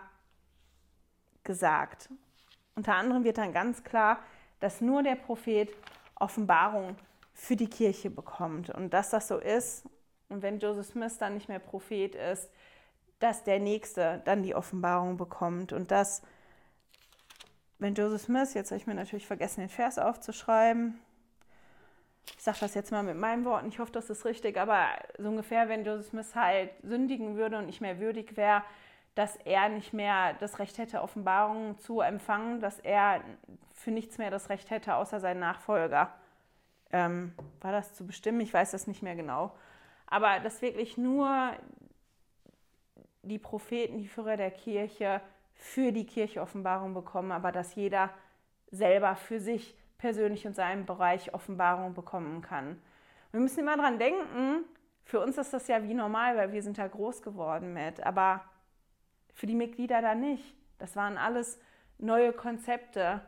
gesagt. 1.43 2.09
Unter 2.75 2.95
anderem 2.95 3.23
wird 3.23 3.37
dann 3.37 3.53
ganz 3.53 3.83
klar, 3.83 4.19
dass 4.59 4.81
nur 4.81 5.03
der 5.03 5.15
Prophet 5.15 5.69
Offenbarung 6.15 6.95
für 7.33 7.55
die 7.55 7.69
Kirche 7.69 8.09
bekommt 8.09 8.69
und 8.69 8.93
dass 8.93 9.09
das 9.09 9.27
so 9.27 9.37
ist. 9.37 9.85
Und 10.29 10.41
wenn 10.41 10.59
Joseph 10.59 10.87
Smith 10.87 11.17
dann 11.17 11.33
nicht 11.33 11.49
mehr 11.49 11.59
Prophet 11.59 12.15
ist, 12.15 12.49
dass 13.19 13.43
der 13.43 13.59
Nächste 13.59 14.21
dann 14.25 14.43
die 14.43 14.55
Offenbarung 14.55 15.17
bekommt 15.17 15.73
und 15.73 15.91
dass, 15.91 16.21
wenn 17.79 17.93
Joseph 17.93 18.23
Smith, 18.23 18.53
jetzt 18.53 18.71
habe 18.71 18.77
ich 18.77 18.87
mir 18.87 18.95
natürlich 18.95 19.27
vergessen, 19.27 19.61
den 19.61 19.69
Vers 19.69 19.99
aufzuschreiben, 19.99 20.99
ich 22.43 22.45
sage 22.45 22.59
das 22.59 22.73
jetzt 22.73 22.91
mal 22.91 23.03
mit 23.03 23.15
meinen 23.15 23.45
Worten, 23.45 23.69
ich 23.69 23.79
hoffe, 23.79 23.93
das 23.93 24.09
ist 24.09 24.25
richtig, 24.25 24.57
aber 24.57 24.87
so 25.17 25.29
ungefähr, 25.29 25.69
wenn 25.69 25.85
Joseph 25.85 26.07
Smith 26.07 26.35
halt 26.35 26.71
sündigen 26.83 27.37
würde 27.37 27.57
und 27.57 27.67
nicht 27.67 27.79
mehr 27.79 28.01
würdig 28.01 28.35
wäre, 28.35 28.63
dass 29.15 29.37
er 29.37 29.69
nicht 29.69 29.93
mehr 29.93 30.33
das 30.41 30.59
Recht 30.59 30.77
hätte, 30.77 31.01
Offenbarungen 31.01 31.77
zu 31.77 32.01
empfangen, 32.01 32.59
dass 32.59 32.79
er 32.79 33.21
für 33.71 33.91
nichts 33.91 34.17
mehr 34.17 34.29
das 34.29 34.49
Recht 34.49 34.71
hätte, 34.71 34.95
außer 34.95 35.21
seinen 35.21 35.39
Nachfolger. 35.39 36.13
Ähm, 36.91 37.33
war 37.61 37.71
das 37.71 37.93
zu 37.93 38.05
bestimmen? 38.05 38.41
Ich 38.41 38.53
weiß 38.53 38.71
das 38.71 38.87
nicht 38.87 39.03
mehr 39.03 39.15
genau. 39.15 39.55
Aber 40.07 40.41
dass 40.41 40.61
wirklich 40.61 40.97
nur 40.97 41.53
die 43.21 43.39
Propheten, 43.39 43.99
die 43.99 44.09
Führer 44.09 44.35
der 44.35 44.51
Kirche 44.51 45.21
für 45.55 45.93
die 45.93 46.05
Kirche 46.05 46.41
Offenbarung 46.41 46.93
bekommen, 46.93 47.31
aber 47.31 47.53
dass 47.53 47.75
jeder 47.75 48.09
selber 48.69 49.15
für 49.15 49.39
sich 49.39 49.77
persönlich 50.03 50.43
in 50.43 50.53
seinem 50.53 50.85
Bereich 50.85 51.33
Offenbarung 51.33 51.93
bekommen 51.93 52.41
kann. 52.41 52.77
Wir 53.31 53.39
müssen 53.39 53.61
immer 53.61 53.77
daran 53.77 53.99
denken, 53.99 54.65
für 55.05 55.21
uns 55.21 55.37
ist 55.37 55.53
das 55.53 55.69
ja 55.69 55.81
wie 55.81 55.93
normal, 55.93 56.35
weil 56.35 56.51
wir 56.51 56.61
sind 56.61 56.77
da 56.77 56.85
groß 56.85 57.21
geworden 57.21 57.71
mit, 57.71 58.05
aber 58.05 58.43
für 59.33 59.47
die 59.47 59.55
Mitglieder 59.55 60.01
da 60.01 60.13
nicht. 60.13 60.57
Das 60.77 60.97
waren 60.97 61.17
alles 61.17 61.57
neue 61.99 62.33
Konzepte. 62.33 63.21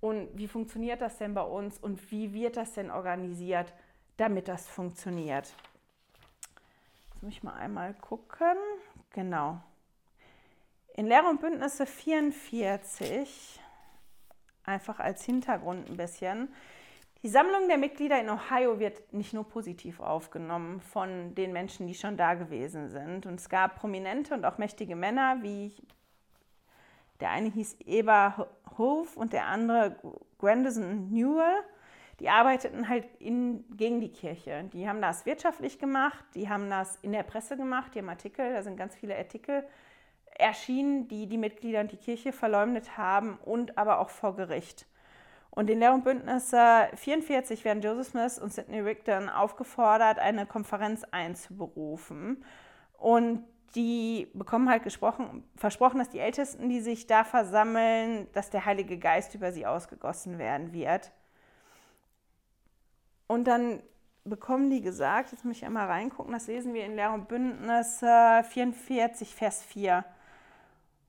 Und 0.00 0.36
wie 0.36 0.48
funktioniert 0.48 1.00
das 1.02 1.18
denn 1.18 1.34
bei 1.34 1.42
uns 1.42 1.78
und 1.78 2.10
wie 2.10 2.34
wird 2.34 2.56
das 2.56 2.72
denn 2.72 2.90
organisiert, 2.90 3.72
damit 4.16 4.48
das 4.48 4.66
funktioniert? 4.66 5.54
Jetzt 7.10 7.22
muss 7.22 7.32
ich 7.32 7.44
mal 7.44 7.54
einmal 7.54 7.94
gucken. 7.94 8.56
Genau. 9.10 9.60
In 10.94 11.06
Lehre 11.06 11.28
und 11.28 11.40
Bündnisse 11.40 11.86
44, 11.86 13.60
einfach 14.68 15.00
als 15.00 15.24
Hintergrund 15.24 15.90
ein 15.90 15.96
bisschen. 15.96 16.48
Die 17.24 17.28
Sammlung 17.28 17.66
der 17.66 17.78
Mitglieder 17.78 18.20
in 18.20 18.30
Ohio 18.30 18.78
wird 18.78 19.12
nicht 19.12 19.34
nur 19.34 19.42
positiv 19.48 19.98
aufgenommen 19.98 20.80
von 20.80 21.34
den 21.34 21.52
Menschen, 21.52 21.88
die 21.88 21.94
schon 21.94 22.16
da 22.16 22.34
gewesen 22.34 22.90
sind. 22.90 23.26
Und 23.26 23.40
es 23.40 23.48
gab 23.48 23.80
prominente 23.80 24.34
und 24.34 24.44
auch 24.44 24.58
mächtige 24.58 24.94
Männer, 24.94 25.38
wie 25.42 25.74
der 27.18 27.30
eine 27.30 27.50
hieß 27.50 27.80
Eber 27.86 28.48
Hove 28.76 29.08
und 29.16 29.32
der 29.32 29.46
andere 29.46 29.96
Grandison 30.38 31.10
Newell. 31.10 31.64
Die 32.20 32.28
arbeiteten 32.28 32.88
halt 32.88 33.08
in, 33.18 33.64
gegen 33.76 34.00
die 34.00 34.12
Kirche. 34.12 34.68
Die 34.72 34.88
haben 34.88 35.00
das 35.02 35.26
wirtschaftlich 35.26 35.80
gemacht, 35.80 36.24
die 36.34 36.48
haben 36.48 36.70
das 36.70 36.96
in 37.02 37.12
der 37.12 37.24
Presse 37.24 37.56
gemacht, 37.56 37.94
die 37.94 38.00
haben 38.00 38.08
Artikel, 38.08 38.52
da 38.52 38.62
sind 38.62 38.76
ganz 38.76 38.94
viele 38.94 39.16
Artikel 39.16 39.64
erschienen, 40.38 41.08
die 41.08 41.26
die 41.26 41.38
Mitglieder 41.38 41.80
und 41.80 41.92
die 41.92 41.96
Kirche 41.96 42.32
verleumdet 42.32 42.96
haben 42.96 43.38
und 43.44 43.76
aber 43.76 43.98
auch 43.98 44.10
vor 44.10 44.36
Gericht. 44.36 44.86
Und 45.50 45.68
in 45.68 45.80
Lehr- 45.80 45.98
Bündnisse 45.98 46.88
44 46.94 47.64
werden 47.64 47.82
Joseph 47.82 48.08
Smith 48.08 48.38
und 48.38 48.52
Sidney 48.52 48.80
Rigdon 48.80 49.28
aufgefordert, 49.28 50.18
eine 50.20 50.46
Konferenz 50.46 51.02
einzuberufen. 51.10 52.44
Und 52.96 53.44
die 53.74 54.30
bekommen 54.34 54.70
halt 54.70 54.82
versprochen, 54.82 55.98
dass 55.98 56.10
die 56.10 56.20
Ältesten, 56.20 56.68
die 56.68 56.80
sich 56.80 57.06
da 57.06 57.24
versammeln, 57.24 58.28
dass 58.32 58.50
der 58.50 58.64
Heilige 58.64 58.98
Geist 58.98 59.34
über 59.34 59.52
sie 59.52 59.66
ausgegossen 59.66 60.38
werden 60.38 60.72
wird. 60.72 61.10
Und 63.26 63.44
dann 63.48 63.82
bekommen 64.24 64.70
die 64.70 64.80
gesagt, 64.80 65.32
jetzt 65.32 65.44
muss 65.44 65.56
ich 65.56 65.64
einmal 65.64 65.86
reingucken, 65.86 66.32
das 66.32 66.46
lesen 66.46 66.72
wir 66.72 66.84
in 66.84 66.94
Lehr- 66.94 67.12
und 67.12 67.28
Bündnis 67.28 67.98
44, 67.98 69.34
Vers 69.34 69.62
4. 69.64 70.04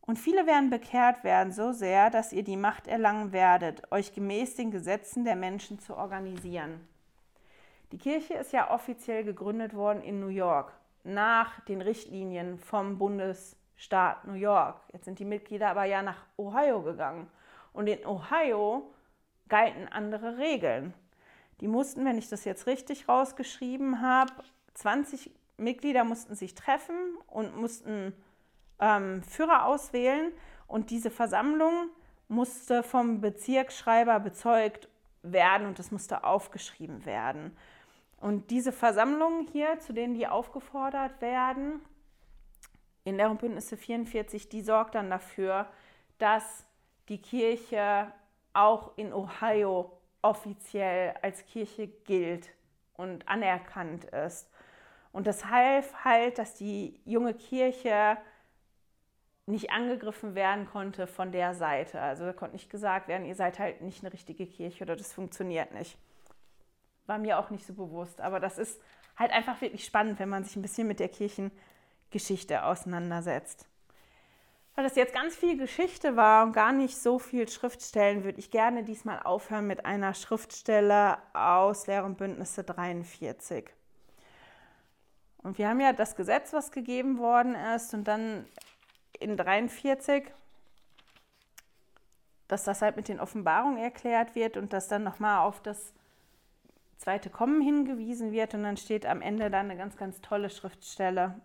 Und 0.10 0.18
viele 0.18 0.47
werden 0.47 0.72
bekehrt 0.72 1.24
werden, 1.24 1.53
so 1.53 1.72
sehr, 1.72 2.10
dass 2.10 2.34
ihr 2.34 2.41
die 2.41 2.57
Macht 2.57 2.88
erlangen 2.88 3.32
werdet, 3.32 3.91
euch 3.91 4.12
gemäß 4.12 4.55
den 4.55 4.72
Gesetzen 4.72 5.24
der 5.24 5.36
Menschen 5.36 5.78
zu 5.78 5.95
organisieren. 5.95 6.88
Die 7.91 7.99
Kirche 7.99 8.34
ist 8.34 8.51
ja 8.51 8.72
offiziell 8.72 9.24
gegründet 9.24 9.76
worden 9.76 10.01
in 10.01 10.20
New 10.20 10.30
York, 10.30 10.74
nach 11.03 11.60
den 11.66 11.80
Richtlinien 11.80 12.57
vom 12.57 12.97
Bundesstaat 12.97 14.26
New 14.26 14.34
York. 14.34 14.82
Jetzt 14.93 15.05
sind 15.05 15.20
die 15.20 15.26
Mitglieder 15.26 15.70
aber 15.70 15.84
ja 15.84 16.01
nach 16.01 16.26
Ohio 16.38 16.82
gegangen. 16.82 17.28
Und 17.72 17.86
in 17.86 18.03
Ohio 18.03 18.91
galten 19.47 19.88
andere 19.89 20.39
Regeln. 20.39 20.95
Die 21.62 21.68
mussten, 21.68 22.03
wenn 22.03 22.18
ich 22.18 22.30
das 22.30 22.45
jetzt 22.45 22.66
richtig 22.66 23.07
rausgeschrieben 23.07 24.01
habe, 24.01 24.34
20 24.74 25.30
Mitglieder 25.57 26.03
mussten 26.03 26.34
sich 26.34 26.55
treffen 26.55 26.95
und 27.28 27.55
mussten 27.55 28.16
ähm, 28.80 29.24
Führer 29.24 29.66
auswählen. 29.66 30.32
Und 30.68 30.90
diese 30.90 31.10
Versammlung 31.10 31.90
musste 32.28 32.84
vom 32.84 33.22
Bezirksschreiber 33.22 34.20
bezeugt 34.20 34.88
werden 35.24 35.68
und 35.68 35.80
das 35.80 35.92
musste 35.92 36.24
aufgeschrieben 36.24 37.06
werden. 37.06 37.56
Und 38.22 38.52
diese 38.52 38.72
Versammlungen 38.72 39.48
hier, 39.52 39.80
zu 39.80 39.94
denen 39.94 40.14
die 40.14 40.28
aufgefordert 40.28 41.22
werden, 41.22 41.82
in 43.04 43.18
der 43.18 43.30
Bündnisse 43.30 43.78
44, 43.78 44.50
die 44.50 44.62
sorgt 44.62 44.96
dann 44.96 45.10
dafür, 45.10 45.68
dass 46.18 46.66
die 47.08 47.22
Kirche 47.22 48.12
auch 48.54 48.92
in 48.98 49.14
Ohio 49.14 49.98
offiziell 50.22 51.16
als 51.22 51.46
Kirche 51.46 51.88
gilt 51.88 52.50
und 52.96 53.28
anerkannt 53.28 54.06
ist. 54.06 54.52
Und 55.12 55.26
das 55.26 55.46
half 55.46 56.04
halt, 56.04 56.38
dass 56.38 56.56
die 56.56 57.00
junge 57.06 57.34
Kirche 57.34 58.18
nicht 59.50 59.72
angegriffen 59.72 60.36
werden 60.36 60.66
konnte 60.66 61.08
von 61.08 61.32
der 61.32 61.54
Seite. 61.54 62.00
Also 62.00 62.26
da 62.26 62.34
konnte 62.34 62.56
nicht 62.56 62.70
gesagt 62.70 63.08
werden, 63.08 63.26
ihr 63.26 63.36
seid 63.36 63.60
halt 63.60 63.82
nicht 63.82 64.04
eine 64.04 64.14
richtige 64.14 64.45
Kirche 64.45 64.84
oder 64.84 64.95
das 64.95 65.14
funktioniert 65.14 65.74
nicht. 65.74 65.97
War 67.08 67.18
mir 67.18 67.39
auch 67.39 67.50
nicht 67.50 67.66
so 67.66 67.74
bewusst, 67.74 68.22
aber 68.22 68.39
das 68.39 68.58
ist 68.58 68.80
halt 69.18 69.32
einfach 69.32 69.60
wirklich 69.62 69.84
spannend, 69.84 70.20
wenn 70.20 70.30
man 70.30 70.43
sich 70.43 70.56
ein 70.56 70.62
bisschen 70.62 70.88
mit 70.88 71.00
der 71.00 71.10
Kirchengeschichte 71.10 72.64
auseinandersetzt. 72.64 73.68
Weil 74.76 74.84
das 74.86 74.95
jetzt 74.95 75.14
ganz 75.14 75.36
viel 75.36 75.58
Geschichte 75.58 76.16
war 76.16 76.45
und 76.45 76.54
gar 76.54 76.72
nicht 76.72 76.97
so 76.97 77.20
viel 77.20 77.50
Schriftstellen, 77.50 78.24
würde 78.24 78.39
ich 78.39 78.52
gerne 78.52 78.84
diesmal 78.84 79.20
aufhören 79.24 79.68
mit 79.68 79.86
einer 79.86 80.14
Schriftstelle 80.14 81.18
aus 81.34 81.88
Lehr- 81.88 82.06
und 82.06 82.18
Bündnisse 82.18 82.64
43. 82.64 83.70
Und 85.41 85.58
wir 85.58 85.68
haben 85.68 85.82
ja 85.82 85.91
das 85.91 86.16
Gesetz, 86.16 86.54
was 86.54 86.72
gegeben 86.72 87.18
worden 87.18 87.56
ist, 87.56 87.93
und 87.93 88.08
dann 88.08 88.45
in 89.20 89.38
43, 89.38 90.32
dass 92.48 92.64
das 92.64 92.82
halt 92.82 92.96
mit 92.96 93.08
den 93.08 93.20
Offenbarungen 93.20 93.78
erklärt 93.78 94.36
wird 94.36 94.58
und 94.58 94.74
dass 94.74 94.88
dann 94.88 95.04
nochmal 95.04 95.46
auf 95.46 95.62
das 95.62 95.94
zweite 96.98 97.30
Kommen 97.30 97.62
hingewiesen 97.62 98.32
wird. 98.32 98.54
Und 98.54 98.64
dann 98.64 98.78
steht 98.78 99.06
am 99.06 99.22
Ende 99.22 99.50
dann 99.50 99.66
eine 99.66 99.78
ganz, 99.78 99.98
ganz 99.98 100.22
tolle 100.22 100.50
Schriftstelle, 100.50 101.40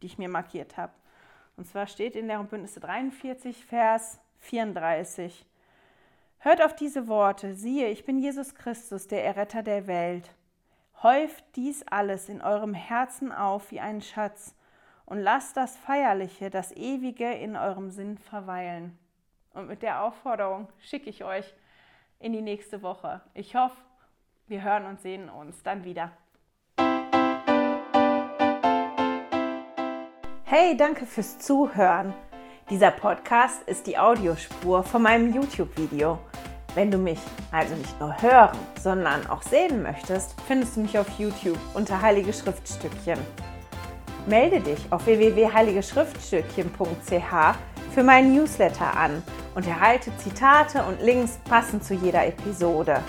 die 0.00 0.06
ich 0.06 0.18
mir 0.18 0.28
markiert 0.28 0.76
habe. 0.76 0.92
Und 1.56 1.66
zwar 1.66 1.86
steht 1.86 2.16
in 2.16 2.28
der 2.28 2.42
Bündnisse 2.42 2.80
43, 2.80 3.64
Vers 3.64 4.20
34. 4.38 5.44
Hört 6.38 6.62
auf 6.62 6.76
diese 6.76 7.08
Worte, 7.08 7.54
siehe, 7.54 7.88
ich 7.88 8.04
bin 8.04 8.18
Jesus 8.18 8.54
Christus, 8.54 9.08
der 9.08 9.24
Erretter 9.24 9.64
der 9.64 9.88
Welt. 9.88 10.30
Häuft 11.02 11.44
dies 11.56 11.82
alles 11.88 12.28
in 12.28 12.42
eurem 12.42 12.74
Herzen 12.74 13.32
auf 13.32 13.70
wie 13.72 13.80
einen 13.80 14.02
Schatz 14.02 14.54
und 15.08 15.20
lasst 15.20 15.56
das 15.56 15.76
Feierliche, 15.76 16.50
das 16.50 16.70
Ewige 16.72 17.32
in 17.32 17.56
eurem 17.56 17.90
Sinn 17.90 18.18
verweilen. 18.18 18.98
Und 19.54 19.66
mit 19.66 19.82
der 19.82 20.02
Aufforderung 20.04 20.68
schicke 20.80 21.08
ich 21.08 21.24
euch 21.24 21.54
in 22.20 22.34
die 22.34 22.42
nächste 22.42 22.82
Woche. 22.82 23.22
Ich 23.32 23.56
hoffe, 23.56 23.76
wir 24.48 24.62
hören 24.62 24.84
und 24.84 25.00
sehen 25.00 25.30
uns 25.30 25.62
dann 25.62 25.84
wieder. 25.84 26.12
Hey, 30.44 30.76
danke 30.76 31.06
fürs 31.06 31.38
Zuhören. 31.38 32.12
Dieser 32.68 32.90
Podcast 32.90 33.62
ist 33.66 33.86
die 33.86 33.96
Audiospur 33.96 34.82
von 34.82 35.02
meinem 35.02 35.32
YouTube-Video. 35.32 36.18
Wenn 36.74 36.90
du 36.90 36.98
mich 36.98 37.18
also 37.50 37.74
nicht 37.74 37.98
nur 37.98 38.20
hören, 38.20 38.58
sondern 38.78 39.26
auch 39.26 39.40
sehen 39.40 39.82
möchtest, 39.82 40.38
findest 40.42 40.76
du 40.76 40.80
mich 40.80 40.98
auf 40.98 41.08
YouTube 41.18 41.58
unter 41.72 42.02
Heilige 42.02 42.34
Schriftstückchen. 42.34 43.18
Melde 44.28 44.60
dich 44.60 44.78
auf 44.90 45.06
www.heiligeschriftstückchen.ch 45.06 47.56
für 47.94 48.02
meinen 48.02 48.34
Newsletter 48.34 48.94
an 48.94 49.22
und 49.54 49.66
erhalte 49.66 50.14
Zitate 50.18 50.82
und 50.82 51.00
Links 51.00 51.38
passend 51.48 51.82
zu 51.82 51.94
jeder 51.94 52.26
Episode. 52.26 53.00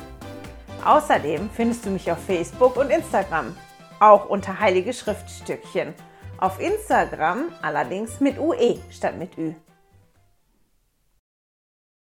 Außerdem 0.86 1.50
findest 1.54 1.86
du 1.86 1.90
mich 1.90 2.10
auf 2.10 2.24
Facebook 2.24 2.78
und 2.78 2.90
Instagram, 2.90 3.54
auch 4.00 4.30
unter 4.30 4.62
Heilige 4.62 4.94
Schriftstückchen. 4.94 5.94
Auf 6.38 6.62
Instagram 6.62 7.50
allerdings 7.62 8.22
mit 8.22 8.40
UE 8.40 8.80
statt 8.90 9.18
mit 9.18 9.38
Ü. 9.38 9.56